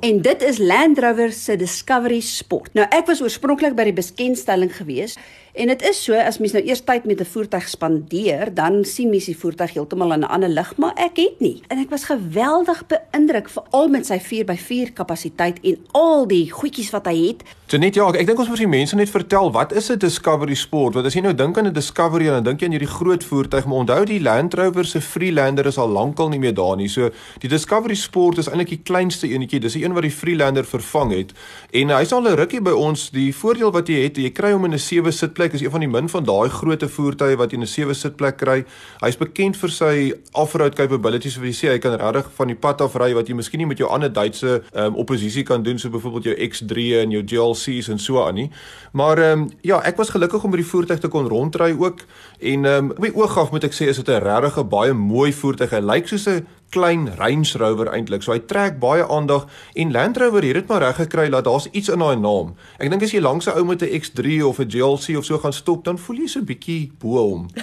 En 0.00 0.22
dit 0.22 0.42
is 0.42 0.58
Land 0.58 0.98
Rover 0.98 1.32
se 1.32 1.56
Discovery 1.56 2.20
Sport. 2.20 2.74
Nou 2.76 2.86
ek 2.92 3.06
was 3.08 3.22
oorspronklik 3.24 3.72
by 3.78 3.86
die 3.88 3.96
bekendstelling 3.96 4.70
gewees 4.76 5.16
en 5.56 5.70
dit 5.72 5.82
is 5.88 6.02
so 6.04 6.14
as 6.14 6.38
mens 6.38 6.52
nou 6.52 6.62
eers 6.64 6.84
tyd 6.84 7.04
met 7.04 7.20
'n 7.20 7.24
voertuig 7.24 7.68
spandeer, 7.68 8.54
dan 8.54 8.84
sien 8.84 9.10
mens 9.10 9.24
die 9.24 9.38
voertuig 9.38 9.72
heeltemal 9.72 10.12
in 10.12 10.20
'n 10.20 10.28
ander 10.28 10.48
lig, 10.48 10.76
maar 10.76 10.92
ek 10.94 11.16
het 11.16 11.40
nie. 11.40 11.62
En 11.68 11.78
ek 11.78 11.90
was 11.90 12.04
geweldig 12.04 12.84
beïndruk 12.86 13.48
veral 13.48 13.88
met 13.88 14.06
sy 14.06 14.20
4x4 14.20 14.92
kapasiteit 14.92 15.58
en 15.62 15.78
al 15.92 16.26
die 16.26 16.50
goedjies 16.50 16.90
wat 16.90 17.06
hy 17.06 17.26
het. 17.26 17.42
So 17.66 17.78
net 17.78 17.94
ja, 17.94 18.06
ek, 18.08 18.20
ek 18.20 18.26
dink 18.26 18.38
ons 18.38 18.48
moet 18.48 18.58
die 18.58 18.68
mense 18.68 18.96
net 18.96 19.10
vertel 19.10 19.50
wat 19.50 19.72
is 19.72 19.90
'n 19.90 19.98
Discovery 19.98 20.54
Sport? 20.54 20.94
Want 20.94 21.06
as 21.06 21.14
jy 21.14 21.20
nou 21.20 21.34
dink 21.34 21.58
aan 21.58 21.66
'n 21.66 21.72
Discovery, 21.72 22.26
dan 22.26 22.44
dink 22.44 22.60
jy 22.60 22.66
aan 22.66 22.76
hierdie 22.78 22.96
groot 22.98 23.24
voertuig, 23.24 23.66
maar 23.66 23.78
onthou 23.78 24.04
die 24.04 24.20
Land 24.20 24.54
Rover 24.54 24.84
se 24.84 25.00
Freelander 25.00 25.66
is 25.66 25.78
al 25.78 25.88
lankal 25.88 26.28
nie 26.28 26.38
meer 26.38 26.54
daar 26.54 26.76
nie. 26.76 26.88
So 26.88 27.10
die 27.38 27.48
Discovery 27.48 27.94
Sport 27.94 28.38
is 28.38 28.48
eintlik 28.48 28.68
die 28.68 28.82
kleinste 28.84 29.28
enetjie. 29.28 29.60
Dis 29.60 29.72
die 29.72 29.84
een 29.84 29.92
wat 29.92 30.02
die 30.02 30.10
Freelander 30.10 30.64
vervang 30.64 31.12
het. 31.12 31.32
En 31.72 31.88
hy's 31.88 32.12
al 32.12 32.22
'n 32.22 32.36
rukkie 32.36 32.60
by 32.60 32.70
ons. 32.70 33.10
Die 33.10 33.34
voordeel 33.34 33.72
wat 33.72 33.88
jy 33.88 34.02
het, 34.02 34.16
jy 34.16 34.30
kry 34.30 34.52
hom 34.52 34.64
in 34.64 34.74
'n 34.74 34.78
7 34.78 35.12
sitplek. 35.12 35.45
Is 35.54 35.62
een 35.62 35.70
van 35.70 35.80
die 35.80 35.88
min 35.88 36.08
van 36.08 36.24
daai 36.24 36.48
groot 36.48 36.82
voertuie 36.82 37.36
wat 37.36 37.50
jy 37.50 37.56
in 37.56 37.62
'n 37.62 37.66
7 37.66 37.94
sitplek 37.94 38.36
kry. 38.36 38.64
Hy's 39.00 39.16
bekend 39.16 39.56
vir 39.56 39.70
sy 39.70 40.12
off-road 40.32 40.74
capabilities, 40.74 41.34
so 41.34 41.40
wie 41.40 41.52
sê 41.52 41.68
hy 41.68 41.78
kan 41.78 41.94
regtig 41.94 42.30
van 42.36 42.46
die 42.46 42.54
pad 42.56 42.80
af 42.80 42.94
ry 42.94 43.14
wat 43.14 43.28
jy 43.28 43.34
miskien 43.34 43.58
nie 43.58 43.66
met 43.66 43.78
jou 43.78 43.88
ander 43.88 44.12
Duitse 44.12 44.62
um, 44.74 44.94
oppositie 44.94 45.42
kan 45.42 45.62
doen, 45.62 45.78
so 45.78 45.90
byvoorbeeld 45.90 46.24
jou 46.24 46.36
X3 46.48 47.02
en 47.02 47.10
jou 47.10 47.22
GLC's 47.22 47.88
en 47.88 47.98
so 47.98 48.22
aan 48.22 48.34
nie. 48.34 48.50
Maar 48.92 49.18
ehm 49.18 49.40
um, 49.40 49.50
ja, 49.60 49.80
ek 49.82 49.96
was 49.96 50.10
gelukkig 50.10 50.44
om 50.44 50.50
met 50.50 50.60
die 50.60 50.70
voertuig 50.70 51.00
te 51.00 51.08
kon 51.08 51.28
rondry 51.28 51.76
ook 51.78 52.00
en 52.40 52.64
ehm 52.64 52.84
um, 52.84 52.90
op 52.90 53.02
die 53.02 53.14
oog 53.14 53.38
af 53.38 53.50
moet 53.50 53.64
ek 53.64 53.74
sê 53.74 53.88
is 53.88 53.96
dit 53.96 54.08
'n 54.08 54.22
regtig 54.22 54.68
baie 54.68 54.92
mooi 54.92 55.32
voertuig. 55.32 55.70
Hy 55.70 55.80
lyk 55.80 56.08
soos 56.08 56.26
'n 56.26 56.46
klein 56.70 57.08
Range 57.16 57.58
Rover 57.58 57.92
eintlik. 57.92 58.22
So 58.22 58.32
hy 58.32 58.38
trek 58.38 58.78
baie 58.82 59.06
aandag 59.08 59.46
en 59.74 59.92
Land 59.92 60.16
Rover 60.16 60.44
het 60.44 60.54
dit 60.54 60.68
maar 60.68 60.82
reg 60.82 60.96
gekry 60.96 61.28
dat 61.28 61.44
daar's 61.44 61.68
iets 61.72 61.88
in 61.88 61.98
daai 61.98 62.16
naam. 62.16 62.54
Ek 62.78 62.90
dink 62.90 63.02
as 63.02 63.12
jy 63.12 63.20
langs 63.20 63.46
'n 63.46 63.58
ou 63.58 63.64
met 63.64 63.82
'n 63.82 64.00
X3 64.00 64.44
of 64.44 64.58
'n 64.58 64.70
GLC 64.70 65.16
of 65.16 65.24
so 65.24 65.38
gaan 65.38 65.52
stop, 65.52 65.84
dan 65.84 65.98
voel 65.98 66.16
jy 66.16 66.26
so 66.26 66.40
'n 66.40 66.44
bietjie 66.44 66.92
bo 66.98 67.16
hom. 67.18 67.48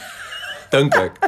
dink 0.74 0.96
ek. 0.98 1.20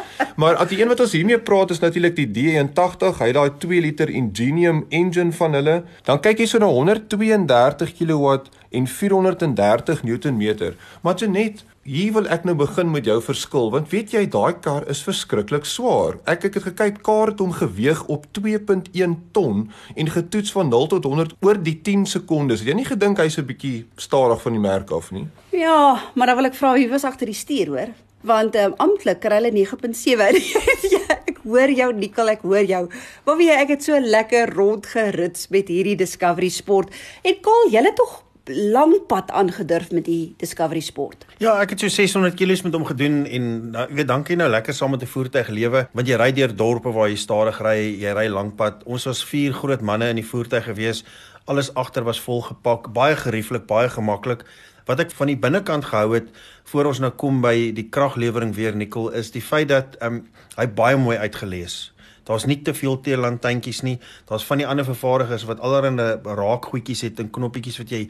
Maar 0.41 0.57
at 0.61 0.71
die 0.71 0.79
een 0.81 0.89
wat 0.91 1.01
ons 1.03 1.13
hiermee 1.15 1.39
praat 1.39 1.73
is 1.75 1.81
natuurlik 1.83 2.15
die 2.17 2.27
D81. 2.27 3.19
Hy 3.19 3.29
het 3.29 3.37
daai 3.37 3.57
2 3.61 3.81
liter 3.85 4.09
Ingenium 4.09 4.85
engine 4.89 5.33
van 5.37 5.57
hulle. 5.57 5.77
Dan 6.07 6.21
kyk 6.25 6.41
jy 6.43 6.49
so 6.49 6.61
na 6.61 6.69
132 6.71 7.93
kW 7.99 8.37
en 8.75 8.87
430 8.87 10.03
Newtonmeter. 10.03 10.75
Maar 11.01 11.21
jy 11.21 11.31
net 11.31 11.63
Hier 11.85 12.15
wil 12.15 12.25
ek 12.33 12.47
nou 12.49 12.55
begin 12.57 12.87
met 12.89 13.05
jou 13.05 13.19
verskil 13.21 13.67
want 13.69 13.91
weet 13.91 14.15
jy 14.15 14.23
daai 14.33 14.57
kar 14.57 14.87
is 14.89 15.03
verskriklik 15.05 15.67
swaar. 15.69 16.15
Ek 16.25 16.47
ek 16.47 16.55
het 16.57 16.65
gekyk 16.71 16.95
kar 17.05 17.29
het 17.29 17.43
hom 17.43 17.51
geweg 17.53 18.01
op 18.09 18.25
2.1 18.33 19.13
ton 19.37 19.67
en 19.93 20.09
getoets 20.09 20.49
van 20.55 20.73
0 20.73 20.89
tot 20.95 21.05
100 21.05 21.35
oor 21.45 21.61
die 21.61 21.75
10 21.85 22.07
sekondes. 22.09 22.63
Het 22.65 22.71
jy 22.71 22.77
nie 22.79 22.87
gedink 22.89 23.21
hy's 23.21 23.37
'n 23.37 23.45
bietjie 23.45 23.85
stadig 24.01 24.41
van 24.41 24.57
die 24.57 24.63
merk 24.65 24.89
af 24.89 25.11
nie? 25.11 25.27
Ja, 25.53 26.01
maar 26.15 26.33
dan 26.33 26.41
wil 26.41 26.49
ek 26.49 26.57
vra 26.57 26.73
wie 26.73 26.89
was 26.89 27.05
agter 27.05 27.29
die 27.29 27.37
stuur 27.37 27.67
hoor? 27.67 27.93
Want 28.25 28.55
um, 28.55 28.73
amptelik 28.77 29.21
kry 29.21 29.37
hulle 29.37 29.53
9.7. 29.53 30.41
ja, 30.97 31.21
ek 31.29 31.37
hoor 31.45 31.69
jou 31.69 31.93
Nicole, 31.93 32.31
ek 32.31 32.41
hoor 32.41 32.65
jou. 32.65 32.89
Maar 33.25 33.37
jy, 33.37 33.61
ek 33.61 33.69
het 33.69 33.83
so 33.83 33.93
lekker 33.99 34.57
rondgerits 34.57 35.49
met 35.53 35.69
hierdie 35.69 35.95
Discovery 35.95 36.49
Sport. 36.49 36.89
En 37.21 37.37
Kol, 37.45 37.69
jy 37.69 37.85
het 37.85 37.95
tog 37.95 38.24
lang 38.51 38.93
pad 39.07 39.31
aangedurf 39.31 39.91
met 39.91 40.05
die 40.05 40.33
Discovery 40.37 40.79
Sport. 40.79 41.25
Ja, 41.41 41.55
ek 41.61 41.73
het 41.73 41.79
so 41.79 41.89
600 41.89 42.35
km 42.37 42.67
met 42.67 42.77
hom 42.77 42.85
gedoen 42.85 43.23
en 43.25 43.47
nou, 43.71 43.85
ek 43.87 43.95
weet 43.97 44.09
dankie 44.09 44.37
nou 44.37 44.49
lekker 44.49 44.73
saam 44.73 44.93
met 44.93 45.01
'n 45.01 45.09
voertuig 45.09 45.47
lewe 45.47 45.87
want 45.93 46.07
jy 46.07 46.15
ry 46.15 46.31
deur 46.31 46.55
dorpe 46.55 46.91
waar 46.91 47.09
jy 47.09 47.15
stadig 47.15 47.59
ry, 47.61 47.77
jy 48.01 48.13
ry 48.13 48.27
lank 48.27 48.55
pad. 48.55 48.83
Ons 48.85 49.05
was 49.05 49.23
vier 49.23 49.53
groot 49.53 49.81
manne 49.81 50.09
in 50.09 50.15
die 50.15 50.29
voertuig 50.29 50.63
gewees. 50.63 51.03
Alles 51.45 51.73
agter 51.73 52.03
was 52.03 52.19
vol 52.19 52.41
gepak, 52.41 52.93
baie 52.93 53.15
gerieflik, 53.15 53.65
baie 53.65 53.89
gemaklik. 53.89 54.45
Wat 54.85 54.99
ek 54.99 55.11
van 55.11 55.27
die 55.27 55.37
binnekant 55.37 55.85
gehou 55.85 56.13
het 56.13 56.29
voor 56.63 56.85
ons 56.85 56.99
nou 56.99 57.11
kom 57.11 57.41
by 57.41 57.71
die 57.73 57.89
kraglewering 57.89 58.55
weer 58.55 58.75
Nikkel 58.75 59.09
is 59.09 59.31
die 59.31 59.41
feit 59.41 59.67
dat 59.69 59.97
ehm 59.99 60.13
um, 60.13 60.27
hy 60.57 60.67
baie 60.67 60.97
mooi 60.97 61.17
uitgelees. 61.17 61.94
Daar's 62.25 62.47
nie 62.49 62.61
te 62.61 62.73
veel 62.73 62.99
teelantjies 63.01 63.83
nie. 63.85 63.99
Daar's 64.25 64.45
van 64.45 64.57
die 64.57 64.67
ander 64.67 64.85
vervaardigers 64.85 65.45
wat 65.45 65.59
allerlei 65.59 66.17
raakgoedjies 66.23 67.05
het 67.05 67.21
en 67.21 67.29
knoppietjies 67.29 67.77
wat 67.83 67.93
jy 67.93 68.07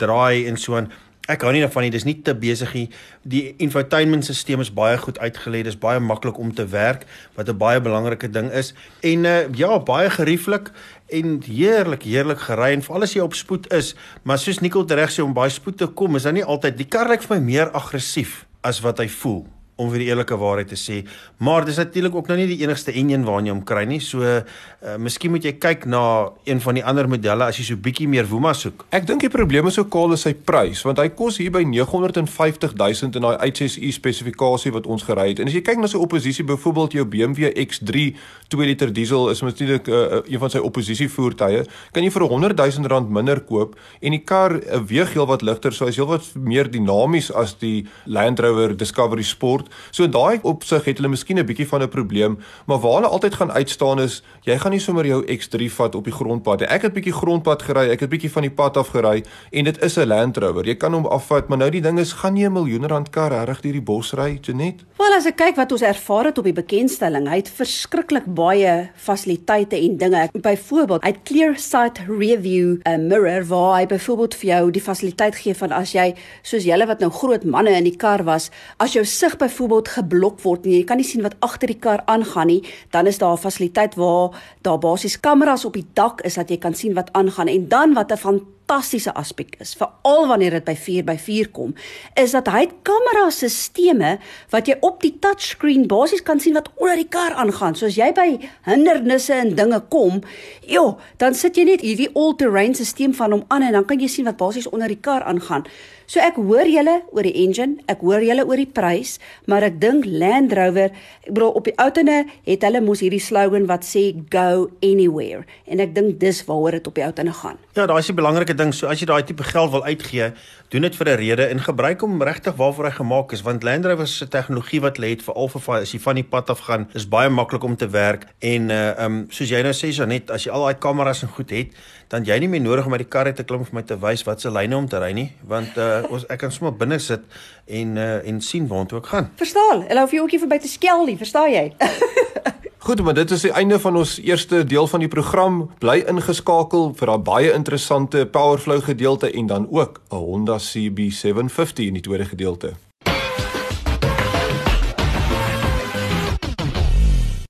draai 0.00 0.46
en 0.48 0.56
so 0.56 0.78
aan. 0.78 0.88
Ek 1.30 1.44
hou 1.44 1.52
nie 1.52 1.60
daarvan 1.62 1.84
nie. 1.84 1.92
Dis 1.94 2.06
nie 2.08 2.16
te 2.24 2.32
besig 2.34 2.72
nie. 2.74 2.86
Die 3.28 3.42
infotainmentstelsel 3.62 4.64
is 4.64 4.72
baie 4.74 4.96
goed 4.98 5.20
uitgelê. 5.20 5.60
Dis 5.66 5.78
baie 5.78 6.00
maklik 6.00 6.40
om 6.40 6.54
te 6.54 6.66
werk 6.72 7.04
wat 7.36 7.48
'n 7.48 7.58
baie 7.58 7.80
belangrike 7.80 8.30
ding 8.30 8.50
is. 8.50 8.72
En 9.02 9.24
uh, 9.24 9.46
ja, 9.54 9.78
baie 9.78 10.10
gerieflik 10.10 10.72
en 11.08 11.42
heerlik, 11.44 12.02
heerlik 12.02 12.40
gery 12.40 12.72
en 12.72 12.82
veral 12.82 13.02
as 13.02 13.14
jy 13.14 13.20
op 13.20 13.34
spoed 13.34 13.72
is, 13.72 13.94
maar 14.22 14.38
soos 14.38 14.60
Nicole 14.60 14.94
reg 14.94 15.10
sê 15.10 15.22
om 15.22 15.34
baie 15.34 15.50
spoed 15.50 15.76
te 15.76 15.86
kom, 15.86 16.16
is 16.16 16.22
dan 16.22 16.34
nie 16.34 16.44
altyd 16.44 16.76
die 16.76 16.88
kar 16.88 17.08
lyk 17.08 17.22
vir 17.22 17.36
my 17.36 17.42
meer 17.44 17.70
aggressief 17.70 18.46
as 18.62 18.80
wat 18.80 18.98
hy 18.98 19.08
voel 19.08 19.59
om 19.80 19.90
vir 19.92 20.04
die 20.04 20.10
eerlike 20.10 20.36
waarheid 20.40 20.70
te 20.72 20.78
sê. 20.78 21.00
Maar 21.40 21.64
dis 21.68 21.80
natuurlik 21.80 22.14
ook 22.14 22.28
nou 22.30 22.36
nie 22.40 22.48
die 22.50 22.60
enigste 22.64 22.92
enjin 22.92 23.24
waarna 23.26 23.50
jy 23.50 23.54
hom 23.54 23.62
kry 23.66 23.86
nie. 23.88 24.00
So, 24.04 24.20
uh, 24.24 24.96
miskien 25.00 25.32
moet 25.34 25.46
jy 25.48 25.54
kyk 25.60 25.86
na 25.90 26.02
een 26.48 26.60
van 26.60 26.78
die 26.78 26.84
ander 26.84 27.08
modelle 27.10 27.48
as 27.48 27.60
jy 27.60 27.66
so 27.70 27.80
bietjie 27.80 28.08
meer 28.10 28.28
woema 28.28 28.52
soek. 28.56 28.84
Ek 28.96 29.08
dink 29.08 29.24
die 29.24 29.32
probleem 29.32 29.70
is 29.70 29.78
ook 29.80 29.96
al 30.00 30.16
is 30.16 30.26
sy 30.26 30.34
prys, 30.34 30.84
want 30.86 31.00
hy 31.00 31.08
kos 31.16 31.40
hier 31.40 31.52
by 31.54 31.62
950 31.66 32.76
000 32.76 33.16
in 33.20 33.26
daai 33.26 33.50
HSI 33.50 33.92
spesifikasie 33.96 34.74
wat 34.74 34.88
ons 34.90 35.06
gery 35.06 35.30
het. 35.32 35.40
En 35.42 35.50
as 35.50 35.56
jy 35.56 35.64
kyk 35.64 35.80
na 35.80 35.90
sy 35.90 36.00
oppositie, 36.00 36.46
byvoorbeeld 36.46 36.98
jou 36.98 37.06
BMW 37.08 37.52
X3 37.64 38.10
2 38.50 38.66
liter 38.66 38.90
diesel 38.92 39.30
is 39.30 39.40
natuurlik 39.46 39.88
uh, 39.88 40.20
een 40.26 40.42
van 40.42 40.50
sy 40.52 40.60
oppositie 40.64 41.08
voertuie, 41.10 41.62
kan 41.94 42.04
jy 42.04 42.10
vir 42.12 42.26
100 42.26 42.58
000 42.58 42.90
rand 42.90 43.12
minder 43.14 43.40
koop 43.46 43.76
en 44.00 44.16
die 44.16 44.22
kar 44.26 44.56
weeg 44.90 45.14
heelwat 45.14 45.44
ligter, 45.46 45.74
so 45.74 45.86
hy's 45.86 46.00
heelwat 46.00 46.26
meer 46.34 46.70
dinamies 46.70 47.30
as 47.30 47.54
die 47.62 47.86
Land 48.10 48.42
Rover 48.42 48.74
Discovery 48.76 49.24
Sport. 49.26 49.69
So 49.90 50.04
in 50.04 50.10
daai 50.10 50.38
opsig 50.42 50.84
het 50.84 50.96
hulle 50.98 51.08
miskien 51.08 51.38
'n 51.38 51.46
bietjie 51.46 51.68
van 51.68 51.82
'n 51.82 51.88
probleem, 51.88 52.38
maar 52.66 52.78
waar 52.78 52.94
hulle 52.94 53.08
altyd 53.08 53.34
gaan 53.34 53.52
uitstaan 53.52 54.00
is, 54.00 54.22
jy 54.42 54.58
gaan 54.58 54.72
nie 54.72 54.80
sommer 54.80 55.06
jou 55.06 55.24
X3 55.24 55.70
vat 55.70 55.94
op 55.94 56.04
die 56.04 56.12
grondpad 56.12 56.60
nie. 56.60 56.68
Ek 56.68 56.82
het 56.82 56.92
bietjie 56.92 57.12
grondpad 57.12 57.62
gery, 57.62 57.90
ek 57.90 58.00
het 58.00 58.10
bietjie 58.10 58.30
van 58.30 58.42
die 58.42 58.50
pad 58.50 58.76
af 58.76 58.88
gery 58.88 59.24
en 59.52 59.64
dit 59.64 59.82
is 59.82 59.96
'n 59.96 60.06
Land 60.06 60.36
Rover. 60.36 60.66
Jy 60.66 60.74
kan 60.74 60.92
hom 60.92 61.06
afvat, 61.06 61.48
maar 61.48 61.58
nou 61.58 61.70
die 61.70 61.80
ding 61.80 61.98
is, 61.98 62.12
gaan 62.12 62.36
jy 62.36 62.46
'n 62.46 62.52
miljoen 62.52 62.86
rand 62.86 63.10
kar 63.10 63.30
reg 63.30 63.60
deur 63.60 63.72
die 63.72 63.82
bos 63.82 64.12
ry, 64.12 64.38
Janet? 64.42 64.84
Wel 64.98 65.14
as 65.16 65.26
ek 65.26 65.36
kyk 65.36 65.56
wat 65.56 65.72
ons 65.72 65.82
ervaar 65.82 66.24
het 66.24 66.38
op 66.38 66.44
die 66.44 66.52
bekendstelling, 66.52 67.28
hy 67.28 67.36
het 67.36 67.50
verskriklik 67.50 68.26
baie 68.26 68.90
fasiliteite 68.94 69.76
en 69.76 69.96
dinge. 69.96 70.28
Byvoorbeeld, 70.32 71.02
hy 71.02 71.08
het 71.08 71.22
Clear 71.24 71.56
Sight 71.58 72.00
Review 72.08 72.80
'n 72.84 73.06
mirror 73.08 73.44
waar 73.46 73.78
hy 73.78 73.86
byvoorbeeld 73.86 74.34
vir 74.34 74.48
jou 74.50 74.70
die 74.70 74.82
fasiliteit 74.82 75.34
gee 75.34 75.54
van 75.54 75.72
as 75.72 75.92
jy 75.92 76.14
soos 76.42 76.64
julle 76.64 76.86
wat 76.86 77.00
nou 77.00 77.10
groot 77.10 77.44
manne 77.44 77.70
in 77.70 77.84
die 77.84 77.96
kar 77.96 78.24
was, 78.24 78.50
as 78.78 78.92
jou 78.92 79.04
sig 79.04 79.36
by 79.38 79.48
byvoorbeeld 79.60 79.88
geblok 79.88 80.40
word 80.44 80.66
en 80.66 80.74
jy 80.78 80.84
kan 80.88 81.00
nie 81.00 81.06
sien 81.06 81.24
wat 81.24 81.36
agter 81.44 81.70
die 81.70 81.78
kar 81.80 82.02
aangaan 82.10 82.48
nie, 82.50 82.62
dan 82.90 83.06
is 83.06 83.18
daar 83.18 83.36
'n 83.36 83.44
fasiliteit 83.44 83.94
waar 83.94 84.30
daar 84.62 84.78
basies 84.78 85.20
kameras 85.20 85.64
op 85.64 85.74
die 85.74 85.86
dak 85.94 86.20
is 86.20 86.34
dat 86.34 86.48
jy 86.48 86.58
kan 86.58 86.74
sien 86.74 86.94
wat 86.94 87.12
aangaan 87.12 87.48
en 87.48 87.68
dan 87.68 87.94
wat 87.94 88.12
'n 88.12 88.16
fantastiese 88.16 89.14
aspek 89.14 89.56
is, 89.58 89.74
veral 89.74 90.26
wanneer 90.26 90.50
dit 90.50 90.64
by 90.64 90.76
4x4 90.76 91.50
kom, 91.50 91.74
is 92.14 92.30
dat 92.30 92.46
hy 92.46 92.68
kamerasisteme 92.82 94.18
wat 94.50 94.66
jy 94.66 94.76
op 94.80 95.00
die 95.02 95.18
touchscreen 95.18 95.86
basies 95.86 96.22
kan 96.22 96.40
sien 96.40 96.54
wat 96.54 96.70
onder 96.76 96.96
die 96.96 97.08
kar 97.08 97.32
aangaan. 97.32 97.74
So 97.74 97.86
as 97.86 97.96
jy 97.96 98.12
by 98.12 98.38
hindernisse 98.62 99.34
en 99.34 99.54
dinge 99.54 99.80
kom, 99.88 100.22
ja, 100.66 100.96
dan 101.16 101.34
sit 101.34 101.56
jy 101.56 101.64
net 101.64 101.80
hierdie 101.80 102.10
all-terrain 102.14 102.74
stelsel 102.74 103.12
van 103.12 103.32
hom 103.32 103.44
aan 103.48 103.62
en 103.62 103.72
dan 103.72 103.84
kan 103.84 103.98
jy 103.98 104.08
sien 104.08 104.24
wat 104.24 104.36
basies 104.36 104.68
onder 104.68 104.88
die 104.88 105.00
kar 105.00 105.22
aangaan. 105.22 105.64
So 106.10 106.18
ek 106.18 106.40
hoor 106.42 106.66
julle 106.66 106.96
oor 107.14 107.22
die 107.22 107.36
engine, 107.38 107.76
ek 107.86 108.00
hoor 108.02 108.24
julle 108.26 108.42
oor 108.42 108.58
die 108.58 108.66
prys, 108.66 109.12
maar 109.46 109.62
ek 109.62 109.76
dink 109.78 110.08
Land 110.10 110.50
Rover, 110.58 110.90
ek 111.22 111.28
bedoel 111.30 111.52
op 111.60 111.68
die 111.68 111.74
outene 111.78 112.16
het 112.48 112.66
hulle 112.66 112.80
mos 112.82 112.98
hierdie 113.04 113.20
slogan 113.22 113.68
wat 113.70 113.86
sê 113.86 114.08
go 114.32 114.64
anywhere 114.82 115.44
en 115.70 115.78
ek 115.84 115.94
dink 115.94 116.18
dis 116.18 116.40
waaroor 116.48 116.80
dit 116.80 116.90
op 116.90 116.98
die 116.98 117.04
outene 117.06 117.34
gaan. 117.44 117.62
Ja, 117.78 117.86
daai 117.86 118.00
is 118.02 118.10
'n 118.10 118.18
belangrike 118.18 118.58
ding. 118.58 118.74
So 118.74 118.90
as 118.90 118.98
jy 118.98 119.06
daai 119.06 119.22
tipe 119.22 119.44
geld 119.46 119.70
wil 119.70 119.86
uitgee, 119.86 120.32
doen 120.70 120.82
dit 120.86 120.96
vir 120.96 121.08
'n 121.08 121.16
rede 121.16 121.44
en 121.46 121.60
gebruik 121.60 122.00
hom 122.00 122.22
regtig 122.22 122.54
waarvoor 122.54 122.84
hy 122.84 122.90
gemaak 122.90 123.32
is, 123.32 123.42
want 123.42 123.62
Land 123.62 123.84
Rover 123.84 124.06
se 124.06 124.28
tegnologie 124.28 124.80
wat 124.80 124.98
lê 124.98 125.08
het 125.08 125.22
vir 125.22 125.34
al 125.34 125.48
vir 125.48 125.74
as 125.74 125.92
jy 125.92 125.98
van 125.98 126.14
die 126.14 126.24
pad 126.24 126.50
af 126.50 126.58
gaan, 126.58 126.88
is 126.94 127.08
baie 127.08 127.28
maklik 127.28 127.62
om 127.62 127.76
te 127.76 127.88
werk 127.88 128.26
en 128.38 128.70
uh 128.70 129.04
um 129.04 129.26
soos 129.30 129.48
jy 129.50 129.62
nou 129.62 129.72
sê 129.72 129.90
Janet, 129.90 130.30
as 130.30 130.44
jy 130.44 130.52
al 130.52 130.64
daai 130.64 130.78
kameras 130.78 131.22
en 131.22 131.28
goed 131.28 131.50
het, 131.50 131.68
dan 132.08 132.24
jy 132.24 132.38
nie 132.38 132.48
meer 132.48 132.60
nodig 132.60 132.86
om 132.86 132.92
uit 132.92 133.02
die 133.02 133.08
kar 133.08 133.26
uit 133.26 133.36
te 133.36 133.44
klim 133.44 133.64
vir 133.64 133.74
my 133.74 133.82
te 133.82 133.98
wys 133.98 134.22
wat 134.22 134.40
se 134.40 134.50
lyne 134.50 134.76
om 134.76 134.88
te 134.88 134.98
ry 134.98 135.12
nie, 135.12 135.32
want 135.42 135.76
uh 135.76 136.02
ons 136.10 136.24
ek 136.30 136.38
kan 136.38 136.52
sommer 136.52 136.76
binne 136.78 136.98
sit 136.98 137.20
en 137.66 137.96
uh 137.96 138.28
en 138.28 138.40
sien 138.40 138.68
waartoe 138.68 138.98
ek 138.98 139.06
gaan. 139.06 139.30
Verstaan? 139.36 139.82
Hulle 139.88 140.00
hoef 140.00 140.12
jy 140.12 140.20
ookie 140.20 140.38
verby 140.38 140.58
te 140.58 140.68
skel 140.68 141.06
nie, 141.06 141.16
verstaan 141.16 141.50
jy? 141.50 141.74
Goed, 142.82 143.02
maar 143.02 143.14
dit 143.14 143.30
is 143.30 143.42
die 143.44 143.50
einde 143.52 143.76
van 143.80 143.96
ons 143.96 144.14
eerste 144.24 144.64
deel 144.64 144.86
van 144.88 145.02
die 145.04 145.08
program. 145.08 145.56
Bly 145.82 145.98
ingeskakel 146.08 146.94
vir 146.96 147.10
daai 147.10 147.24
baie 147.26 147.50
interessante 147.52 148.22
Powerflow 148.24 148.80
gedeelte 148.86 149.28
en 149.30 149.46
dan 149.46 149.66
ook 149.70 150.00
'n 150.08 150.16
Honda 150.16 150.56
CB750 150.58 151.84
in 151.84 151.98
die 151.98 152.02
tweede 152.02 152.24
gedeelte. 152.24 152.72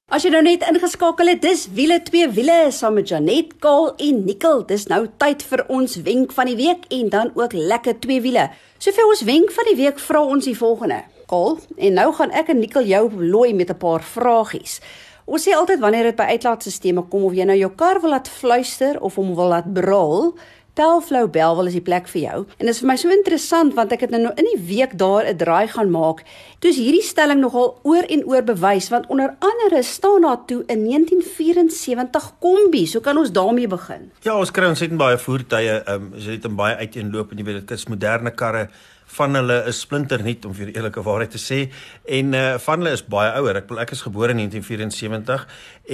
As 0.08 0.22
jy 0.22 0.30
nou 0.30 0.42
net 0.42 0.66
ingeskakel 0.66 1.26
het, 1.26 1.42
dis 1.42 1.68
wiele 1.74 2.02
twee 2.02 2.28
wiele 2.28 2.66
saam 2.70 2.94
met 2.94 3.08
Janet, 3.08 3.58
Kaal 3.58 3.94
en 3.96 4.24
Nikkel. 4.24 4.66
Dis 4.66 4.86
nou 4.86 5.06
tyd 5.16 5.42
vir 5.42 5.64
ons 5.68 5.96
wenk 6.02 6.32
van 6.32 6.46
die 6.46 6.56
week 6.56 6.84
en 6.88 7.08
dan 7.08 7.30
ook 7.34 7.52
lekker 7.52 8.00
twee 8.00 8.20
wiele. 8.20 8.50
So 8.78 8.90
vir 8.90 9.06
ons 9.06 9.22
wenk 9.22 9.52
van 9.52 9.64
die 9.64 9.76
week 9.76 9.98
vra 9.98 10.22
ons 10.22 10.44
die 10.44 10.58
volgende. 10.58 11.04
Kaal, 11.26 11.58
en 11.76 11.92
nou 11.92 12.12
gaan 12.12 12.30
ek 12.30 12.48
en 12.48 12.58
Nikkel 12.58 12.84
jou 12.84 13.10
looi 13.14 13.54
met 13.54 13.70
'n 13.70 13.78
paar 13.78 14.02
vragies. 14.02 14.80
Ons 15.30 15.44
sê 15.46 15.52
altyd 15.54 15.78
wanneer 15.78 16.08
dit 16.08 16.16
by 16.18 16.32
uitlaatstelsels 16.34 17.04
kom 17.10 17.22
of 17.28 17.34
jy 17.38 17.44
nou 17.46 17.54
jou 17.54 17.70
kar 17.78 18.00
wil 18.02 18.10
laat 18.16 18.26
fluister 18.26 18.96
of 18.98 19.14
hom 19.14 19.36
wil 19.38 19.52
laat 19.52 19.68
brul, 19.70 20.32
Pelflow 20.74 21.28
Belwel 21.30 21.68
is 21.68 21.76
die 21.76 21.84
plek 21.84 22.06
vir 22.08 22.20
jou. 22.22 22.38
En 22.58 22.66
dit 22.66 22.72
is 22.72 22.80
vir 22.82 22.88
my 22.88 22.96
so 22.98 23.12
interessant 23.14 23.74
want 23.76 23.92
ek 23.94 24.06
het 24.06 24.14
nou 24.14 24.30
in 24.30 24.48
die 24.48 24.60
week 24.70 24.96
daar 24.98 25.26
'n 25.28 25.36
draai 25.36 25.68
gaan 25.68 25.90
maak. 25.90 26.22
Toe 26.58 26.70
is 26.70 26.78
hierdie 26.78 27.02
stelling 27.02 27.40
nogal 27.40 27.78
oor 27.82 28.02
en 28.08 28.24
oor 28.26 28.42
bewys 28.42 28.88
want 28.88 29.06
onder 29.06 29.36
andere 29.38 29.82
staan 29.82 30.22
daar 30.22 30.44
toe 30.46 30.64
'n 30.66 30.82
1974 30.82 32.38
Kombi. 32.40 32.86
So 32.86 33.00
kan 33.00 33.18
ons 33.18 33.30
daarmee 33.30 33.66
begin. 33.68 34.10
Ja, 34.22 34.38
ons 34.38 34.50
kry 34.50 34.66
ons 34.66 34.80
het 34.80 34.96
baie 34.96 35.18
voertuie, 35.18 35.82
ehm 35.84 35.94
um, 35.94 36.12
jy 36.16 36.30
het 36.30 36.56
baie 36.56 36.76
uiteenloop 36.76 37.30
en 37.30 37.38
jy 37.38 37.44
weet 37.44 37.68
dit 37.68 37.70
is 37.70 37.86
moderne 37.86 38.30
karre 38.30 38.68
van 39.16 39.34
hulle 39.34 39.56
is 39.70 39.80
splinternuut 39.84 40.44
om 40.46 40.54
vir 40.54 40.70
die 40.70 40.76
eerlike 40.78 41.02
waarheid 41.06 41.34
te 41.34 41.40
sê 41.42 41.60
en 42.18 42.34
uh, 42.36 42.44
van 42.62 42.82
hulle 42.82 42.94
is 42.96 43.04
baie 43.04 43.32
ouer. 43.40 43.60
Ek 43.62 43.72
ek 43.84 43.94
is 43.96 44.04
gebore 44.06 44.34
in 44.34 44.42
1974 44.42 45.46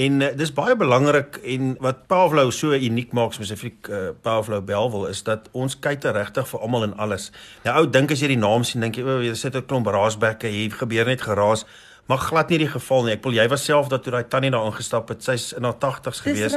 en 0.05 0.21
uh, 0.23 0.31
dis 0.37 0.53
baie 0.57 0.77
belangrik 0.77 1.41
en 1.55 1.75
wat 1.85 2.05
Pavlo 2.11 2.49
so 2.55 2.77
uniek 2.77 3.15
maak 3.17 3.37
spesifiek 3.37 3.91
uh, 3.91 4.13
Pavlo 4.23 4.61
Belwel 4.63 5.09
is 5.11 5.25
dat 5.27 5.51
ons 5.53 5.79
kyk 5.79 6.05
regtig 6.17 6.49
vir 6.51 6.63
almal 6.63 6.91
en 6.91 6.97
alles. 7.03 7.31
Nou 7.65 7.81
ou 7.81 7.91
dink 7.91 8.13
as 8.13 8.23
jy 8.23 8.35
die 8.35 8.41
naam 8.41 8.65
sien 8.65 8.85
dink 8.85 9.01
jy 9.01 9.05
o, 9.07 9.19
jy 9.25 9.35
sit 9.35 9.57
'n 9.57 9.67
klomp 9.67 9.89
raasbekke 9.89 10.49
hier 10.53 10.71
gebeur 10.71 11.07
net 11.07 11.25
geraas 11.25 11.65
maar 12.07 12.19
glad 12.19 12.49
nie 12.49 12.59
die 12.59 12.71
geval 12.71 13.05
nie. 13.05 13.13
Ek 13.17 13.25
wil 13.25 13.35
jy 13.35 13.47
was 13.49 13.65
self 13.65 13.89
dat 13.89 14.03
toe 14.03 14.13
daai 14.15 14.29
tannie 14.31 14.51
daar 14.51 14.67
ingestap 14.69 15.09
het, 15.09 15.25
sy's 15.27 15.53
in 15.57 15.67
haar 15.67 15.79
80's 15.83 16.23
gewees 16.23 16.55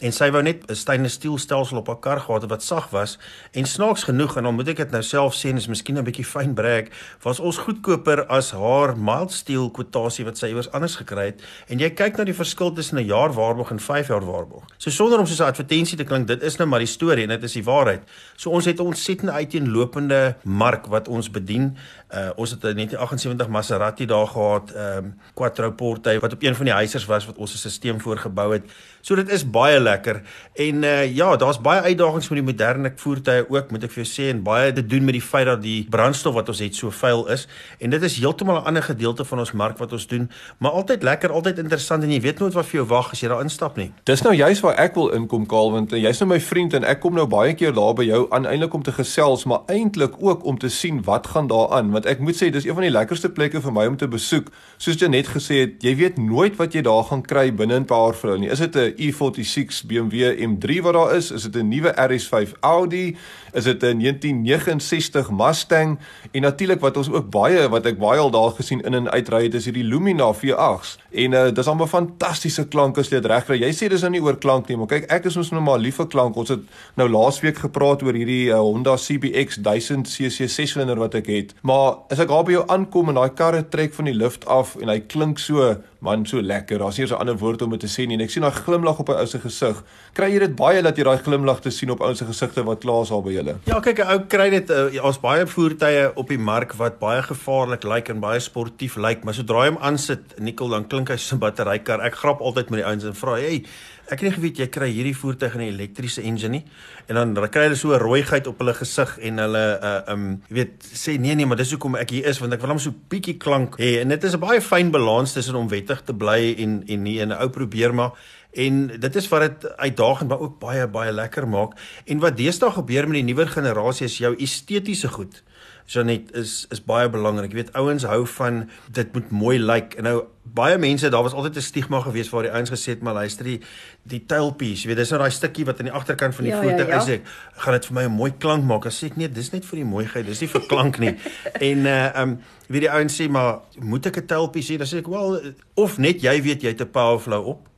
en 0.00 0.14
sy 0.16 0.30
wou 0.32 0.42
net 0.42 0.64
'n 0.68 0.74
stainless 0.74 1.14
steel 1.14 1.38
stelsel 1.38 1.78
op 1.78 1.86
haar 1.86 2.00
kar 2.00 2.20
gehad 2.20 2.48
wat 2.48 2.62
sag 2.62 2.90
was 2.90 3.18
en 3.52 3.64
snaaks 3.64 4.04
genoeg 4.04 4.36
en 4.36 4.44
dan 4.44 4.54
moet 4.54 4.68
ek 4.68 4.76
dit 4.76 4.90
nou 4.90 5.02
self 5.02 5.34
sê, 5.34 5.54
is 5.54 5.68
miskien 5.68 5.98
'n 5.98 6.04
bietjie 6.04 6.24
fyn 6.24 6.54
breek, 6.54 6.90
was 7.22 7.40
ons 7.40 7.58
goedkoper 7.58 8.26
as 8.26 8.50
haar 8.50 8.96
mild 8.96 9.32
steel 9.32 9.70
kwotasie 9.70 10.24
wat 10.24 10.38
sy 10.38 10.46
iewers 10.46 10.72
anders 10.72 10.96
gekry 10.96 11.24
het 11.24 11.42
en 11.68 11.78
jy 11.78 11.90
kyk 11.90 12.16
na 12.16 12.24
die 12.24 12.34
verskil 12.34 12.72
tussen 12.72 12.98
'n 12.98 13.06
jaar 13.06 13.32
waarborg 13.32 13.70
en 13.70 13.80
5 13.80 14.08
jaar 14.08 14.24
waarborg. 14.24 14.64
So 14.78 14.90
sonder 14.90 15.18
om 15.18 15.26
soos 15.26 15.40
'n 15.40 15.52
advertensie 15.52 15.96
te 15.96 16.04
klink, 16.04 16.26
dit 16.26 16.42
is 16.42 16.56
nou 16.56 16.68
maar 16.68 16.80
die 16.80 16.86
storie 16.86 17.22
en 17.22 17.28
dit 17.28 17.42
is 17.42 17.52
die 17.52 17.64
waarheid. 17.64 18.02
So 18.36 18.50
ons 18.50 18.64
het 18.64 18.78
'n 18.78 18.86
ontsettende 18.86 19.32
uiteenlopende 19.32 20.36
mark 20.44 20.86
wat 20.86 21.08
ons 21.08 21.30
bedien. 21.30 21.76
Uh, 22.14 22.30
ons 22.36 22.50
het 22.50 22.62
'n 22.64 22.74
1978 22.74 23.48
Maserati 23.48 24.06
daar 24.06 24.26
gehad. 24.26 24.72
Uh, 24.74 24.89
ehm 24.90 25.04
um, 25.04 25.14
Quattroporte 25.34 26.18
wat 26.18 26.32
op 26.32 26.42
een 26.42 26.54
van 26.54 26.64
die 26.64 26.74
huisers 26.74 27.04
was 27.04 27.26
wat 27.26 27.36
ons 27.36 27.52
'n 27.52 27.70
stelsel 27.70 28.00
voorgebou 28.00 28.52
het. 28.52 28.64
So 29.00 29.16
dit 29.16 29.30
is 29.32 29.44
baie 29.48 29.80
lekker 29.80 30.20
en 30.60 30.82
uh, 30.84 31.14
ja, 31.16 31.36
daar's 31.36 31.60
baie 31.60 31.80
uitdagings 31.80 32.28
met 32.28 32.38
die 32.40 32.44
moderne 32.44 32.92
voertuie 32.96 33.46
ook, 33.48 33.70
moet 33.72 33.86
ek 33.86 33.94
vir 33.94 34.02
jou 34.02 34.08
sê 34.10 34.28
en 34.28 34.42
baie 34.44 34.72
te 34.76 34.84
doen 34.84 35.06
met 35.06 35.16
die 35.16 35.24
feit 35.24 35.46
dat 35.48 35.62
die 35.64 35.86
brandstof 35.90 36.36
wat 36.36 36.50
ons 36.52 36.60
het 36.60 36.76
so 36.76 36.92
vuil 36.92 37.24
is 37.32 37.46
en 37.80 37.94
dit 37.94 38.02
is 38.02 38.18
heeltemal 38.20 38.60
'n 38.60 38.66
ander 38.68 38.84
gedeelte 38.84 39.24
van 39.24 39.38
ons 39.38 39.52
mark 39.52 39.78
wat 39.78 39.92
ons 39.92 40.06
doen, 40.06 40.28
maar 40.58 40.72
altyd 40.72 41.02
lekker, 41.02 41.32
altyd 41.32 41.58
interessant 41.58 42.02
en 42.02 42.12
jy 42.12 42.20
weet 42.20 42.38
nooit 42.38 42.52
wat 42.52 42.66
vir 42.66 42.80
jou 42.80 42.86
wag 42.86 43.12
as 43.12 43.20
jy 43.20 43.28
daar 43.28 43.42
instap 43.42 43.76
nie. 43.76 43.92
Dis 44.04 44.22
nou 44.22 44.34
juist 44.34 44.60
waar 44.60 44.76
ek 44.76 44.94
wil 44.94 45.08
inkom 45.10 45.46
Kaal 45.46 45.72
want 45.72 45.92
eh, 45.92 46.02
jy's 46.02 46.20
nou 46.20 46.28
my 46.28 46.40
vriend 46.40 46.74
en 46.74 46.84
ek 46.84 47.00
kom 47.00 47.14
nou 47.14 47.26
baie 47.26 47.54
keer 47.54 47.72
daar 47.72 47.94
by 47.94 48.04
jou 48.04 48.26
aan 48.30 48.46
eintlik 48.46 48.74
om 48.74 48.82
te 48.82 48.92
gesels, 48.92 49.44
maar 49.44 49.60
eintlik 49.66 50.12
ook 50.18 50.44
om 50.44 50.58
te 50.58 50.68
sien 50.68 51.02
wat 51.02 51.26
gaan 51.26 51.46
daar 51.46 51.72
aan 51.72 51.90
want 51.90 52.06
ek 52.06 52.20
moet 52.20 52.36
sê 52.36 52.50
dis 52.50 52.64
een 52.64 52.74
van 52.74 52.82
die 52.82 52.92
lekkerste 52.92 53.28
plekke 53.28 53.60
vir 53.60 53.72
my 53.72 53.86
om 53.86 53.96
te 53.96 54.08
besoek 54.08 54.52
soos 54.78 55.00
jy 55.00 55.08
net 55.08 55.26
gesê 55.26 55.64
het, 55.64 55.82
jy 55.82 55.96
weet 55.96 56.18
nooit 56.18 56.56
wat 56.56 56.74
jy 56.74 56.82
daar 56.82 57.04
gaan 57.04 57.22
kry 57.22 57.50
binne 57.50 57.80
'n 57.80 57.84
paar 57.84 58.14
vrou 58.14 58.38
nie. 58.38 58.50
Is 58.50 58.58
dit 58.58 58.76
'n 58.76 58.89
E46 58.96 59.86
BMW 59.86 60.34
M3 60.38 60.80
wat 60.82 60.92
daar 60.92 61.16
is? 61.16 61.30
Is 61.30 61.42
dit 61.42 61.62
'n 61.62 61.68
nuwe 61.68 61.94
RS5 61.94 62.52
Audi? 62.60 63.16
Is 63.52 63.64
dit 63.64 63.82
'n 63.82 63.98
1969 63.98 65.30
Mustang? 65.30 65.98
En 66.30 66.42
natuurlik 66.42 66.80
wat 66.80 66.96
ons 66.96 67.10
ook 67.10 67.30
baie 67.30 67.68
wat 67.68 67.86
ek 67.86 67.98
baie 67.98 68.18
al 68.18 68.30
daar 68.30 68.50
gesien 68.50 68.80
in 68.80 68.94
en 68.94 69.10
uitry 69.10 69.42
het, 69.42 69.54
is 69.54 69.64
hierdie 69.64 69.84
Lumina 69.84 70.32
V8s. 70.34 70.98
En 71.10 71.32
uh, 71.32 71.50
dis 71.52 71.66
almal 71.66 71.86
fantastiese 71.86 72.68
klanke 72.68 73.00
as 73.00 73.08
jy 73.08 73.20
dit 73.20 73.30
regkry. 73.30 73.58
Jy 73.58 73.72
sê 73.72 73.88
dis 73.88 74.00
nou 74.00 74.10
nie 74.10 74.22
oor 74.22 74.38
klank 74.38 74.68
nie, 74.68 74.76
maar 74.76 74.86
kyk, 74.86 75.10
ek 75.10 75.24
is 75.24 75.36
ons 75.36 75.50
nou 75.50 75.62
maar 75.62 75.78
lief 75.78 75.96
vir 75.96 76.06
klank. 76.06 76.36
Ons 76.36 76.48
het 76.48 76.60
nou 76.94 77.08
laasweek 77.08 77.58
gepraat 77.58 78.02
oor 78.02 78.14
hierdie 78.14 78.50
uh, 78.50 78.58
Honda 78.58 78.96
CBX 78.96 79.58
1000cc 79.58 80.46
6-silinder 80.46 80.98
wat 80.98 81.14
ek 81.14 81.26
het. 81.26 81.54
Maar 81.62 81.96
as 82.10 82.22
ek 82.22 82.28
daar 82.28 82.44
by 82.44 82.52
jou 82.52 82.64
aankom 82.68 83.08
en 83.08 83.14
daai 83.14 83.34
karre 83.34 83.62
trek 83.68 83.94
van 83.94 84.04
die 84.04 84.16
lift 84.16 84.46
af 84.46 84.76
en 84.80 84.88
hy 84.88 85.00
klink 85.00 85.38
so 85.38 85.76
man 86.00 86.24
so 86.26 86.40
lekker. 86.40 86.78
Daar's 86.78 86.98
nie 86.98 87.06
so 87.06 87.14
'n 87.14 87.20
ander 87.20 87.38
woord 87.38 87.62
om 87.62 87.70
dit 87.70 87.80
te 87.80 87.86
sê 87.86 88.06
nie. 88.06 88.14
En 88.14 88.20
ek 88.20 88.30
sien 88.30 88.42
daai 88.42 88.52
glimlag 88.52 88.98
op 88.98 89.08
hy 89.08 89.14
ou 89.14 89.26
se 89.26 89.38
gesig. 89.38 89.84
Kry 90.12 90.32
jy 90.32 90.38
dit 90.38 90.56
baie 90.56 90.82
dat 90.82 90.96
jy 90.96 91.04
daai 91.04 91.18
glimlag 91.18 91.60
te 91.60 91.70
sien 91.70 91.90
op 91.90 92.00
ou 92.00 92.14
se 92.14 92.24
gesigte 92.24 92.64
wat 92.64 92.80
klaas 92.80 93.10
al 93.10 93.22
by 93.22 93.39
julle? 93.40 93.56
Ja, 93.68 93.80
kyk, 93.84 94.02
ou 94.06 94.18
kry 94.30 94.48
dit 94.54 94.72
uh, 94.72 94.86
ons 95.04 95.20
baie 95.20 95.44
voertuie 95.50 96.06
op 96.14 96.32
die 96.32 96.40
mark 96.40 96.72
wat 96.80 96.98
baie 97.02 97.20
gevaarlik 97.26 97.84
lyk 97.84 97.92
like 97.92 98.14
en 98.14 98.24
baie 98.24 98.40
sportief 98.40 98.96
lyk, 98.96 99.20
like, 99.20 99.28
maar 99.28 99.36
sodra 99.36 99.66
jy 99.66 99.74
hom 99.74 99.82
aansit, 99.90 100.38
Nikkel, 100.38 100.72
dan 100.72 100.88
klink 100.88 101.10
hy 101.12 101.18
soos 101.18 101.36
'n 101.36 101.42
batterykar. 101.42 102.00
Ek 102.06 102.14
grap 102.14 102.40
altyd 102.40 102.70
met 102.70 102.80
die 102.80 102.86
ouens 102.86 103.04
en 103.04 103.14
vra, 103.14 103.36
"Hey, 103.36 103.64
ek 104.10 104.20
het 104.20 104.22
nie 104.22 104.36
geweet 104.38 104.58
jy 104.58 104.66
kry 104.66 104.90
hierdie 104.90 105.16
voertuig 105.16 105.54
in 105.54 105.60
'n 105.60 105.72
elektriese 105.74 106.22
engine 106.22 106.48
nie." 106.48 106.64
En 107.08 107.14
dan 107.14 107.50
kry 107.50 107.62
hulle 107.62 107.76
so 107.76 107.92
'n 107.92 108.00
rooiheid 108.00 108.46
op 108.46 108.58
hulle 108.58 108.74
gesig 108.74 109.18
en 109.18 109.38
hulle 109.38 109.80
uh 109.82 110.12
um 110.12 110.42
jy 110.48 110.54
weet 110.54 110.82
sê 110.82 111.18
nee 111.18 111.34
nee, 111.34 111.46
maar 111.46 111.56
dis 111.56 111.70
hoekom 111.70 111.96
ek 111.96 112.10
hier 112.10 112.26
is 112.26 112.38
want 112.38 112.52
ek 112.52 112.60
wil 112.60 112.70
hom 112.70 112.78
so 112.78 112.90
bietjie 113.08 113.38
klank 113.38 113.78
hê 113.78 114.00
en 114.00 114.08
dit 114.08 114.24
is 114.24 114.34
'n 114.34 114.40
baie 114.40 114.60
fyn 114.60 114.90
balans 114.90 115.32
tussen 115.32 115.54
om 115.54 115.68
wet 115.68 115.90
wettig 115.90 116.04
te 116.06 116.14
bly 116.14 116.54
en 116.58 116.82
en 116.86 117.02
nie 117.02 117.18
in 117.20 117.32
'n 117.32 117.40
ou 117.40 117.48
probeer 117.48 117.94
maar 117.94 118.12
en 118.52 118.86
dit 119.00 119.16
is 119.16 119.28
wat 119.28 119.40
dit 119.40 119.76
uitdagend 119.76 120.28
maar 120.28 120.40
ook 120.40 120.58
baie 120.58 120.86
baie 120.88 121.12
lekker 121.12 121.48
maak 121.48 121.78
en 122.06 122.18
wat 122.18 122.36
deesdae 122.36 122.70
gebeur 122.70 123.08
met 123.08 123.20
die 123.20 123.28
nuwer 123.32 123.48
generasie 123.48 124.06
is 124.06 124.18
jou 124.18 124.34
estetiese 124.36 125.08
goed 125.08 125.42
Janet 125.90 126.30
is 126.36 126.66
is 126.70 126.82
baie 126.86 127.08
belangrik. 127.10 127.50
Jy 127.50 127.64
weet 127.64 127.72
ouens 127.78 128.04
hou 128.06 128.20
van 128.36 128.62
dit 128.94 129.14
moet 129.14 129.30
mooi 129.34 129.56
lyk. 129.58 129.66
Like. 129.70 129.96
En 129.98 130.06
nou 130.06 130.16
baie 130.54 130.78
mense, 130.78 131.08
daar 131.10 131.22
was 131.26 131.34
altyd 131.34 131.56
'n 131.56 131.62
stigma 131.62 132.00
gewees 132.00 132.30
waar 132.30 132.42
die 132.42 132.52
ouens 132.52 132.70
gesê 132.70 132.94
het 132.94 133.02
maar 133.02 133.14
luister 133.14 133.44
die 133.44 133.60
die 134.02 134.26
tailpiece, 134.26 134.82
jy 134.82 134.88
weet 134.88 134.96
dis 134.96 135.10
nou 135.10 135.20
daai 135.20 135.30
stukkie 135.30 135.64
wat 135.64 135.78
aan 135.78 135.90
die 135.90 135.94
agterkant 135.94 136.34
van 136.34 136.44
die 136.44 136.52
ja, 136.52 136.62
voertuig 136.62 136.88
ja, 136.88 136.94
ja. 136.94 137.00
is 137.02 137.08
ek 137.08 137.22
gaan 137.56 137.72
dit 137.72 137.86
vir 137.86 137.94
my 137.94 138.04
'n 138.04 138.12
mooi 138.12 138.32
klank 138.38 138.64
maak. 138.64 138.86
As 138.86 139.02
sê 139.02 139.06
ek 139.06 139.16
nee, 139.16 139.28
dis 139.28 139.52
net 139.52 139.64
vir 139.64 139.76
die 139.76 139.84
mooiheid, 139.84 140.26
dis 140.26 140.40
nie 140.40 140.48
vir 140.48 140.66
klank 140.66 140.98
nie. 140.98 141.16
en 141.70 141.86
uh 141.86 142.22
um 142.22 142.38
jy 142.66 142.72
weet 142.72 142.80
die 142.80 142.90
ouens 142.90 143.20
sê 143.20 143.28
maar 143.28 143.60
moet 143.78 144.06
ek 144.06 144.16
'n 144.16 144.26
tailpiece 144.26 144.72
hê? 144.72 144.78
Dan 144.78 144.86
sê 144.86 144.98
ek 144.98 145.08
wel 145.08 145.54
of 145.74 145.98
net 145.98 146.22
jy 146.22 146.42
weet 146.42 146.62
jy 146.62 146.68
het 146.68 146.80
'n 146.80 146.90
power 146.90 147.18
flow 147.18 147.46
op 147.46 147.69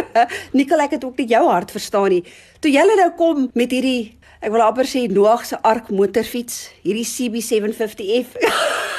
Nicole, 0.56 0.86
ek 0.86 0.94
het 0.96 1.02
ook 1.04 1.18
nie 1.20 1.26
jou 1.28 1.42
hart 1.44 1.68
verstaan 1.74 2.08
nie. 2.08 2.22
Toe 2.64 2.72
jy 2.72 2.86
nou 2.88 3.10
kom 3.18 3.50
met 3.52 3.74
hierdie 3.76 4.16
ek 4.40 4.52
wil 4.54 4.62
amper 4.64 4.88
sê 4.88 5.04
Noag 5.12 5.44
se 5.44 5.56
ark 5.68 5.90
motorfiets, 5.92 6.70
hierdie 6.84 7.04
CB750F. 7.04 8.38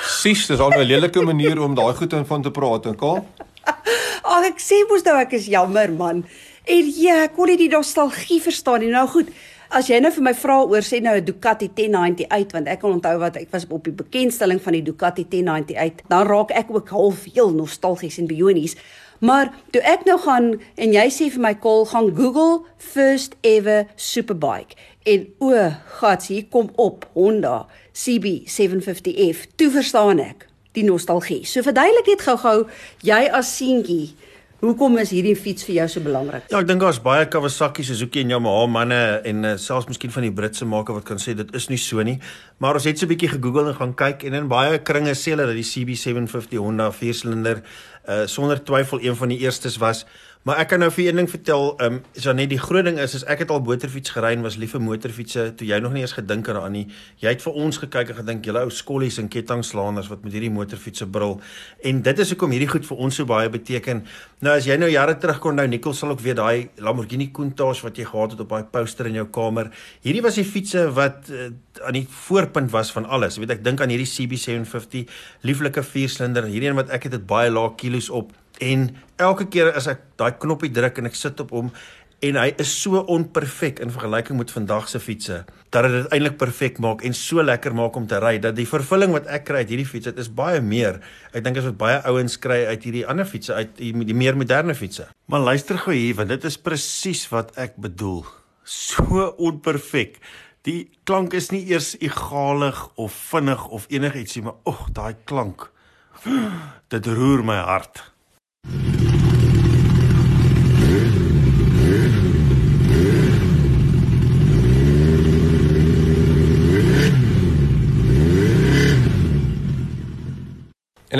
Sis, 0.05 0.45
dis 0.47 0.59
al 0.61 0.73
'n 0.77 0.85
lelike 0.85 1.21
manier 1.25 1.57
om 1.59 1.73
daai 1.75 1.93
goed 1.97 2.13
in 2.13 2.25
van 2.25 2.41
te 2.41 2.51
praat, 2.51 2.85
en 2.85 2.95
Kaal. 2.95 3.25
Ag 4.35 4.45
ek 4.45 4.59
sê 4.61 4.83
mos 4.89 5.03
nou 5.03 5.17
ek 5.17 5.33
is 5.33 5.47
jammer 5.49 5.89
man. 5.91 6.23
En 6.65 6.91
ja, 6.93 7.23
ek 7.25 7.33
kon 7.33 7.49
nie 7.49 7.57
die 7.57 7.71
nostalgie 7.73 8.41
verstaan 8.41 8.85
nie. 8.85 8.91
Nou 8.93 9.07
goed, 9.09 9.33
as 9.73 9.89
jy 9.89 9.97
nou 9.99 10.11
vir 10.13 10.25
my 10.29 10.33
vra 10.37 10.59
oor 10.61 10.85
sê 10.85 11.01
nou 11.01 11.15
'n 11.17 11.25
Ducati 11.25 11.71
1090 11.73 12.29
uit 12.29 12.51
want 12.53 12.67
ek 12.67 12.79
kan 12.79 12.91
onthou 12.91 13.17
wat 13.17 13.35
ek 13.41 13.49
was 13.51 13.65
op 13.69 13.83
die 13.83 13.97
bekendstelling 13.97 14.61
van 14.61 14.73
die 14.73 14.83
Ducati 14.83 15.25
1090 15.25 15.75
uit, 15.75 16.03
dan 16.07 16.27
raak 16.27 16.51
ek 16.51 16.69
ook 16.69 16.89
half 16.89 17.25
heel 17.33 17.49
nostalgies 17.49 18.19
en 18.19 18.27
bionies. 18.27 18.75
Maar 19.21 19.51
toe 19.69 19.81
ek 19.85 20.05
nou 20.09 20.17
gaan 20.23 20.47
en 20.81 20.93
jy 20.95 21.03
sê 21.13 21.27
vir 21.29 21.43
my 21.43 21.53
kol 21.61 21.85
gaan 21.91 22.09
Google 22.17 22.63
first 22.81 23.35
ever 23.45 23.85
superbike 23.95 24.73
en 25.05 25.27
o, 25.37 25.53
gats, 25.99 26.31
hier 26.33 26.47
kom 26.49 26.71
op 26.81 27.05
Honda 27.13 27.67
CB750F. 27.93 29.45
Toe 29.61 29.69
verstaan 29.77 30.21
ek 30.23 30.47
die 30.73 30.85
nostalgie. 30.87 31.43
So 31.45 31.61
verduidelik 31.65 32.09
net 32.09 32.25
gou-gou 32.25 32.65
jy 33.05 33.21
as 33.29 33.53
seentjie 33.59 34.15
Hoekom 34.61 34.99
is 35.01 35.09
hierdie 35.09 35.33
fiets 35.33 35.65
vir 35.65 35.79
jou 35.79 35.85
so 35.89 36.05
belangrik? 36.05 36.43
Ja, 36.53 36.59
ek 36.61 36.67
dink 36.69 36.83
daar's 36.83 36.99
baie 37.01 37.25
Kawasaki, 37.33 37.81
Suzuki 37.81 38.21
en 38.21 38.29
Yamaha 38.29 38.67
manne 38.69 38.99
en 39.25 39.39
uh, 39.41 39.53
selfs 39.57 39.87
miskien 39.89 40.13
van 40.13 40.27
die 40.27 40.29
Britse 40.37 40.67
makers 40.69 40.99
wat 40.99 41.07
kan 41.07 41.21
sê 41.23 41.33
dit 41.33 41.49
is 41.57 41.65
nie 41.71 41.79
so 41.81 42.05
nie. 42.05 42.19
Maar 42.61 42.77
ons 42.77 42.85
het 42.85 43.01
so 43.01 43.07
'n 43.07 43.09
bietjie 43.09 43.31
gegoogel 43.31 43.71
en 43.71 43.77
gaan 43.79 43.95
kyk 43.97 44.21
en 44.29 44.37
in 44.37 44.47
baie 44.47 44.77
kringe 44.85 45.17
sê 45.17 45.33
hulle 45.33 45.49
dat 45.49 45.57
die 45.57 45.65
CB750 45.65 46.61
Honda 46.61 46.91
4-silinder 46.93 47.63
uh, 48.09 48.21
sonder 48.25 48.63
twyfel 48.63 49.01
een 49.01 49.15
van 49.15 49.27
die 49.27 49.37
eerstes 49.37 49.77
was. 49.77 50.05
Maar 50.41 50.57
ek 50.63 50.71
kan 50.71 50.81
nou 50.81 50.87
vir 50.89 51.05
een 51.05 51.19
ding 51.19 51.27
vertel, 51.29 51.67
ehm 51.77 51.93
um, 51.93 51.97
is 52.17 52.23
dan 52.25 52.39
net 52.41 52.49
die 52.49 52.57
groot 52.57 52.85
ding 52.87 52.95
is 52.99 53.13
is 53.13 53.23
ek 53.29 53.43
het 53.43 53.51
al 53.53 53.59
motorfiets 53.61 54.09
gery 54.09 54.31
en 54.33 54.41
was 54.41 54.55
lief 54.57 54.71
vir 54.73 54.81
motorfietsse 54.81 55.43
toe 55.57 55.67
jy 55.69 55.77
nog 55.79 55.93
nie 55.93 56.01
eens 56.01 56.15
gedink 56.17 56.47
het 56.49 56.55
daaraan 56.57 56.73
nie. 56.73 56.87
Jy 57.21 57.35
het 57.35 57.43
vir 57.45 57.59
ons 57.61 57.77
gekyk 57.77 58.09
en 58.09 58.17
gedink 58.23 58.49
julle 58.49 58.63
ou 58.65 58.71
skollies 58.73 59.19
en 59.21 59.29
kettingslaanders 59.29 60.09
wat 60.09 60.23
met 60.25 60.33
hierdie 60.33 60.49
motorfietsse 60.49 61.05
brul. 61.05 61.37
En 61.85 62.01
dit 62.01 62.23
is 62.25 62.33
hoekom 62.33 62.55
hierdie 62.57 62.71
goed 62.71 62.89
vir 62.89 62.97
ons 63.05 63.21
so 63.21 63.29
baie 63.29 63.53
beteken. 63.53 64.01
Nou 64.41 64.57
as 64.57 64.65
jy 64.65 64.79
nou 64.81 64.89
jare 64.89 65.19
terug 65.21 65.43
kon 65.45 65.61
nou 65.61 65.67
Nicole 65.69 65.93
sal 66.01 66.15
ook 66.15 66.25
weer 66.25 66.39
daai 66.41 66.69
Lamborghini 66.81 67.29
Countach 67.29 67.85
wat 67.85 68.01
jy 68.01 68.09
gehad 68.09 68.33
het 68.33 68.41
op 68.41 68.49
daai 68.49 68.65
poster 68.73 69.13
in 69.13 69.21
jou 69.21 69.29
kamer. 69.29 69.69
Hierdie 70.01 70.25
was 70.25 70.41
die 70.41 70.47
fietsse 70.55 70.87
wat 70.97 71.29
uh, 71.29 71.51
aan 71.85 72.01
die 72.01 72.07
voorpunt 72.09 72.73
was 72.73 72.89
van 72.97 73.05
alles. 73.05 73.37
Jy 73.37 73.45
weet 73.45 73.59
ek 73.59 73.65
dink 73.69 73.85
aan 73.85 73.93
hierdie 73.93 74.09
CB750 74.09 75.05
lieflike 75.45 75.85
4-silinder. 75.85 76.49
Hierdie 76.49 76.73
een 76.73 76.81
wat 76.81 76.89
ek 76.89 77.11
het 77.11 77.19
dit 77.19 77.29
baie 77.29 77.53
lae 77.53 77.75
kilos 77.77 78.09
op 78.09 78.33
En 78.61 78.91
elke 79.21 79.47
keer 79.49 79.73
as 79.73 79.89
ek 79.89 80.03
daai 80.21 80.35
knoppie 80.41 80.71
druk 80.73 81.01
en 81.01 81.09
ek 81.09 81.17
sit 81.17 81.39
op 81.41 81.53
hom 81.55 81.71
en 82.21 82.37
hy 82.37 82.51
is 82.61 82.69
so 82.83 82.99
onperfek 83.09 83.79
in 83.81 83.89
vergelyking 83.89 84.37
met 84.37 84.51
vandag 84.53 84.85
se 84.91 84.99
fietsse 85.01 85.39
dat 85.73 85.87
dit 85.87 86.11
eintlik 86.13 86.35
perfek 86.37 86.77
maak 86.83 87.01
en 87.07 87.15
so 87.17 87.41
lekker 87.41 87.73
maak 87.73 87.95
om 87.97 88.05
te 88.09 88.19
ry 88.21 88.35
dat 88.43 88.53
die 88.59 88.67
vervulling 88.69 89.15
wat 89.15 89.29
ek 89.33 89.47
kry 89.47 89.63
uit 89.63 89.73
hierdie 89.73 89.87
fiets 89.89 90.11
dit 90.11 90.19
is 90.21 90.29
baie 90.29 90.59
meer. 90.61 90.99
Ek 91.33 91.41
dink 91.45 91.57
as 91.57 91.65
wat 91.71 91.79
baie 91.79 91.97
ouens 92.11 92.37
kry 92.43 92.59
uit 92.69 92.85
hierdie 92.85 93.05
ander 93.09 93.25
fietsse 93.25 93.57
uit 93.57 93.73
die, 93.79 93.89
die 94.05 94.17
meer 94.17 94.37
moderne 94.37 94.75
fietsse. 94.77 95.07
Maar 95.31 95.47
luister 95.49 95.81
gou 95.81 95.95
hier 95.95 96.19
want 96.19 96.29
dit 96.29 96.45
is 96.51 96.59
presies 96.61 97.25
wat 97.33 97.55
ek 97.57 97.79
bedoel. 97.81 98.21
So 98.67 99.31
onperfek. 99.41 100.21
Die 100.67 100.91
klank 101.09 101.33
is 101.33 101.49
nie 101.49 101.63
eers 101.71 101.95
egalig 101.97 102.83
of 103.01 103.17
vinnig 103.31 103.65
of 103.73 103.89
enigietsie 103.89 104.45
maar 104.45 104.61
ag 104.69 104.85
daai 104.93 105.15
klank. 105.25 105.71
Dit 106.93 107.07
roer 107.09 107.41
my 107.47 107.57
hart. 107.65 108.10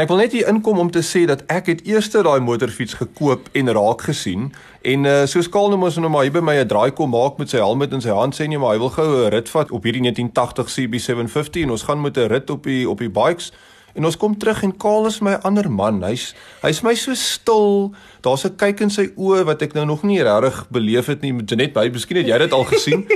Ek 0.02 0.10
wil 0.10 0.18
net 0.18 0.34
hier 0.34 0.48
inkom 0.50 0.80
om 0.82 0.90
te 0.90 1.04
sê 1.06 1.28
dat 1.30 1.44
ek 1.52 1.68
het 1.70 1.82
eers 1.86 2.08
daai 2.10 2.40
motorfiets 2.42 2.96
gekoop 2.98 3.52
en 3.54 3.70
raak 3.78 4.02
gesien 4.08 4.48
en 4.82 5.06
uh, 5.06 5.18
soos 5.30 5.50
Kaal 5.54 5.70
nou 5.70 5.78
mos 5.78 6.00
nou 6.02 6.10
maar 6.10 6.26
hier 6.26 6.34
by 6.34 6.42
my 6.42 6.56
'n 6.58 6.68
draai 6.68 6.92
kom 6.98 7.14
maak 7.14 7.38
met 7.38 7.54
sy 7.54 7.62
helm 7.62 7.84
in 7.86 8.02
sy 8.02 8.10
hand 8.10 8.34
sê 8.34 8.48
nee 8.50 8.58
maar 8.58 8.74
hy 8.74 8.80
wil 8.80 8.90
gou 8.90 9.06
'n 9.06 9.30
rit 9.30 9.50
vat 9.50 9.72
op 9.72 9.84
hierdie 9.84 10.02
1980 10.02 10.74
CB750 10.74 11.62
en 11.64 11.72
ons 11.72 11.84
gaan 11.84 12.02
met 12.02 12.18
'n 12.18 12.32
rit 12.34 12.50
op 12.50 12.64
die 12.64 12.90
op 12.90 12.98
die 12.98 13.10
bikes 13.10 13.52
En 13.94 14.06
ons 14.06 14.18
kom 14.18 14.38
terug 14.38 14.64
en 14.64 14.78
Kaal 14.78 15.06
is 15.06 15.20
my 15.20 15.34
ander 15.44 15.68
man. 15.72 16.00
Hy's 16.04 16.32
hy's 16.62 16.82
my 16.82 16.94
so 16.96 17.14
stil. 17.14 17.92
Daar's 18.22 18.46
'n 18.46 18.56
kyk 18.56 18.80
in 18.82 18.90
sy 18.90 19.12
oë 19.18 19.44
wat 19.46 19.62
ek 19.62 19.74
nou 19.74 19.86
nog 19.86 20.04
nie 20.04 20.22
regtig 20.22 20.66
beleef 20.70 21.06
het 21.06 21.22
nie. 21.22 21.34
Janet, 21.46 21.74
by, 21.74 21.90
miskien 21.90 22.18
het 22.18 22.28
jy 22.28 22.38
dit 22.38 22.52
al 22.54 22.64
gesien. 22.64 23.06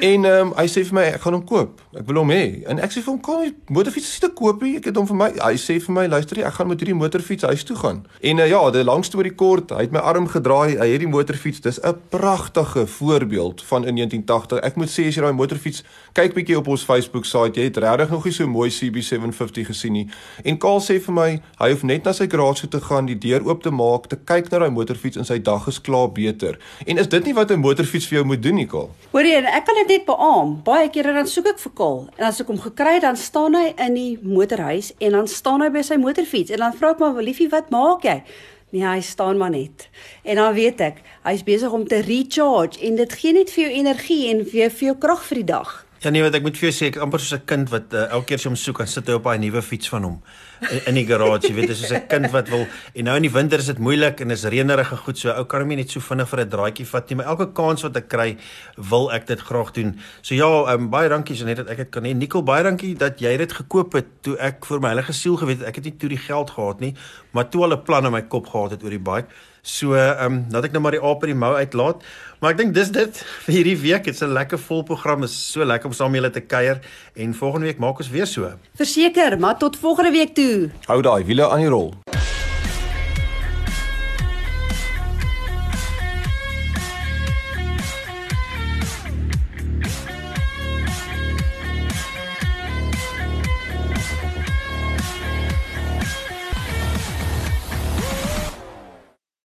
En 0.00 0.24
ehm 0.24 0.46
um, 0.46 0.50
hy 0.54 0.66
sê 0.70 0.84
vir 0.86 0.94
my 0.94 1.04
ek 1.10 1.22
gaan 1.24 1.34
hom 1.34 1.44
koop. 1.46 1.80
Ek 1.98 2.04
wil 2.06 2.20
hom 2.20 2.30
hê. 2.30 2.62
En 2.70 2.78
ek 2.78 2.92
sê 2.94 3.00
vir 3.02 3.10
hom 3.10 3.20
kom 3.24 3.40
die 3.42 3.54
motorfiets 3.74 4.12
is 4.12 4.20
te 4.22 4.28
koop 4.30 4.60
nie. 4.62 4.76
Ek 4.78 4.84
het 4.86 4.98
hom 4.98 5.08
vir 5.08 5.16
my. 5.18 5.28
Hy 5.40 5.56
sê 5.58 5.78
vir 5.82 5.94
my 5.96 6.04
luister 6.06 6.38
jy 6.38 6.44
ek 6.46 6.54
gaan 6.54 6.68
met 6.70 6.84
hierdie 6.84 6.94
motorfiets 6.94 7.46
huis 7.50 7.64
toe 7.66 7.74
gaan. 7.80 8.04
En 8.22 8.38
uh, 8.38 8.46
ja, 8.46 8.60
die 8.70 8.84
lang 8.86 9.02
storie 9.06 9.34
kort, 9.34 9.74
hy 9.74 9.88
het 9.88 9.96
my 9.96 9.98
arm 10.06 10.28
gedraai. 10.30 10.76
Hy 10.78 10.86
het 10.92 11.02
die 11.02 11.10
motorfiets. 11.10 11.64
Dis 11.66 11.80
'n 11.82 11.98
pragtige 12.14 12.86
voorbeeld 12.86 13.64
van 13.66 13.88
in 13.90 13.98
1980. 13.98 14.62
Ek 14.62 14.76
moet 14.78 14.92
sê 14.92 15.08
as 15.10 15.18
jy 15.18 15.24
daai 15.26 15.34
motorfiets 15.34 15.82
kyk 16.14 16.34
bietjie 16.34 16.58
op 16.58 16.68
ons 16.68 16.84
Facebook 16.84 17.26
site, 17.26 17.58
jy 17.58 17.66
het 17.66 17.76
regtig 17.76 18.10
nog 18.10 18.24
nie 18.24 18.32
so 18.32 18.46
mooi 18.46 18.70
CB750 18.70 19.66
gesien 19.66 19.92
nie. 19.92 20.06
En 20.44 20.58
Kaal 20.58 20.80
sê 20.80 21.00
vir 21.02 21.14
my 21.14 21.42
hy 21.58 21.70
hoef 21.70 21.82
net 21.82 22.04
na 22.04 22.12
sy 22.12 22.26
garage 22.30 22.60
toe 22.60 22.78
te 22.78 22.86
gaan, 22.86 23.06
die 23.06 23.18
deur 23.18 23.42
oop 23.46 23.62
te 23.62 23.70
maak, 23.70 24.06
te 24.06 24.16
kyk 24.16 24.37
na 24.46 24.58
daai 24.58 24.70
motorfiets 24.70 25.16
en 25.18 25.24
sy 25.24 25.38
dag 25.42 25.66
is 25.66 25.80
klaar 25.80 26.12
beter. 26.14 26.58
En 26.86 26.98
is 26.98 27.08
dit 27.08 27.24
nie 27.24 27.34
wat 27.34 27.50
'n 27.50 27.58
motorfiets 27.58 28.06
vir 28.06 28.18
jou 28.18 28.24
moet 28.24 28.42
doen 28.42 28.54
nie, 28.54 28.66
Kaal? 28.66 28.90
Hoorie, 29.10 29.34
ek 29.34 29.64
kan 29.64 29.74
dit 29.86 30.04
beamoen. 30.06 30.62
Baie 30.62 30.88
kere 30.90 31.12
dan 31.12 31.26
soek 31.26 31.46
ek 31.46 31.58
vir 31.58 31.72
Kol 31.74 32.08
en 32.16 32.24
as 32.24 32.40
ek 32.40 32.46
hom 32.46 32.58
gekry 32.58 32.94
het, 32.94 33.02
dan 33.02 33.16
staan 33.16 33.54
hy 33.54 33.74
in 33.76 33.94
die 33.94 34.18
motorhuis 34.22 34.92
en 35.00 35.12
dan 35.12 35.26
staan 35.26 35.60
hy 35.60 35.70
by 35.70 35.82
sy 35.82 35.96
motorfiets 35.96 36.50
en 36.50 36.58
dan 36.58 36.72
vra 36.72 36.90
ek 36.90 36.98
maar, 36.98 37.22
"Liefie, 37.22 37.48
wat 37.48 37.70
maak 37.70 38.02
jy?" 38.02 38.22
Nee, 38.70 38.84
hy 38.84 39.00
staan 39.00 39.36
maar 39.36 39.50
net. 39.50 39.88
En 40.22 40.36
dan 40.36 40.54
weet 40.54 40.80
ek, 40.80 41.00
hy's 41.24 41.42
besig 41.42 41.72
om 41.72 41.86
te 41.88 42.02
recharge 42.04 42.80
en 42.80 42.96
dit 42.96 43.12
gee 43.12 43.32
net 43.32 43.50
vir 43.50 43.64
jou 43.64 43.72
energie 43.72 44.28
en 44.28 44.44
vir 44.44 44.60
jou, 44.60 44.70
vir 44.70 44.86
jou 44.88 44.96
krag 44.98 45.24
vir 45.24 45.34
die 45.34 45.44
dag. 45.44 45.86
Ja 46.00 46.10
nee, 46.10 46.22
wat 46.22 46.34
ek 46.34 46.42
moet 46.42 46.56
vir 46.56 46.70
jou 46.70 46.74
sê, 46.76 46.90
ek 46.92 47.00
amper 47.02 47.18
soos 47.18 47.40
'n 47.40 47.46
kind 47.46 47.70
wat 47.70 47.92
uh, 47.92 48.10
elke 48.12 48.26
keer 48.26 48.38
as 48.38 48.44
jy 48.44 48.48
hom 48.48 48.56
soek, 48.56 48.78
dan 48.78 48.86
sit 48.86 49.06
hy 49.08 49.14
op 49.14 49.26
'n 49.26 49.40
nuwe 49.40 49.62
fiets 49.62 49.88
van 49.88 50.04
hom 50.04 50.22
in, 50.70 50.80
in 50.90 50.98
die 50.98 51.04
garage, 51.06 51.48
jy 51.48 51.54
weet, 51.56 51.70
dis 51.72 51.82
soos 51.82 51.92
'n 51.96 52.06
kind 52.10 52.30
wat 52.32 52.48
wil 52.52 52.66
en 52.94 53.04
nou 53.04 53.16
in 53.16 53.26
die 53.26 53.32
winter 53.32 53.58
is 53.58 53.70
dit 53.70 53.78
moeilik 53.78 54.20
en 54.20 54.30
is 54.30 54.44
reënerig 54.44 54.92
en 54.92 54.98
goed 54.98 55.18
so. 55.18 55.30
Ou 55.30 55.44
kan 55.44 55.60
hom 55.60 55.68
nie 55.68 55.76
net 55.76 55.90
so 55.90 56.00
vinnig 56.00 56.28
vir 56.28 56.40
'n 56.44 56.48
draaitjie 56.48 56.86
vat 56.86 57.10
nie, 57.10 57.16
maar 57.16 57.26
elke 57.26 57.52
kans 57.52 57.82
wat 57.82 57.96
ek 57.96 58.08
kry, 58.08 58.36
wil 58.76 59.10
ek 59.12 59.26
dit 59.26 59.40
graag 59.40 59.72
doen. 59.72 59.98
So 60.22 60.34
ja, 60.34 60.74
um, 60.74 60.90
baie 60.90 61.08
dankie 61.08 61.36
Janet 61.36 61.56
dat 61.56 61.68
ek 61.68 61.76
dit 61.76 61.90
kan 61.90 62.04
hê. 62.04 62.14
Nicole, 62.14 62.44
baie 62.44 62.62
dankie 62.62 62.94
dat 62.94 63.20
jy 63.20 63.36
dit 63.36 63.52
gekoop 63.52 63.92
het 63.92 64.06
toe 64.22 64.36
ek 64.38 64.64
vir 64.64 64.80
my 64.80 64.88
heilige 64.88 65.12
siel 65.12 65.36
geweet 65.36 65.58
het 65.58 65.68
ek 65.68 65.76
het 65.76 65.84
nie 65.84 65.96
toe 65.96 66.08
die 66.08 66.18
geld 66.18 66.50
gehad 66.50 66.80
nie, 66.80 66.94
maar 67.32 67.48
toe 67.48 67.62
al 67.62 67.72
'n 67.72 67.82
plan 67.82 68.04
in 68.06 68.12
my 68.12 68.22
kop 68.22 68.46
gehad 68.46 68.70
het 68.70 68.82
oor 68.82 68.90
die 68.90 68.98
bike. 68.98 69.28
So, 69.62 69.94
ehm, 69.94 70.24
um, 70.24 70.44
laat 70.50 70.64
ek 70.64 70.72
nou 70.72 70.82
maar 70.82 70.96
die 70.96 71.02
aap 71.02 71.24
in 71.24 71.34
die 71.34 71.38
mou 71.38 71.54
uitlaat. 71.54 72.02
Maar 72.40 72.54
ek 72.54 72.58
dink 72.58 72.74
dis 72.74 72.90
dit 72.94 73.22
vir 73.46 73.54
hierdie 73.54 73.78
week. 73.82 74.04
Dit's 74.04 74.22
'n 74.22 74.32
lekker 74.32 74.58
vol 74.58 74.82
program. 74.82 75.22
Is 75.22 75.34
so 75.52 75.64
lekker 75.64 75.86
om 75.86 75.92
saam 75.92 76.14
julle 76.14 76.30
te 76.30 76.40
kuier 76.40 76.80
en 77.16 77.34
volgende 77.34 77.66
week 77.66 77.78
maak 77.78 77.98
ons 77.98 78.10
weer 78.10 78.26
so. 78.26 78.52
Verseker, 78.76 79.38
maar 79.38 79.58
tot 79.58 79.76
volgende 79.76 80.10
week 80.10 80.34
toe. 80.34 80.70
Hou 80.86 81.02
daai 81.02 81.24
wiele 81.24 81.48
aan 81.48 81.60
die 81.60 81.68
rol. 81.68 81.94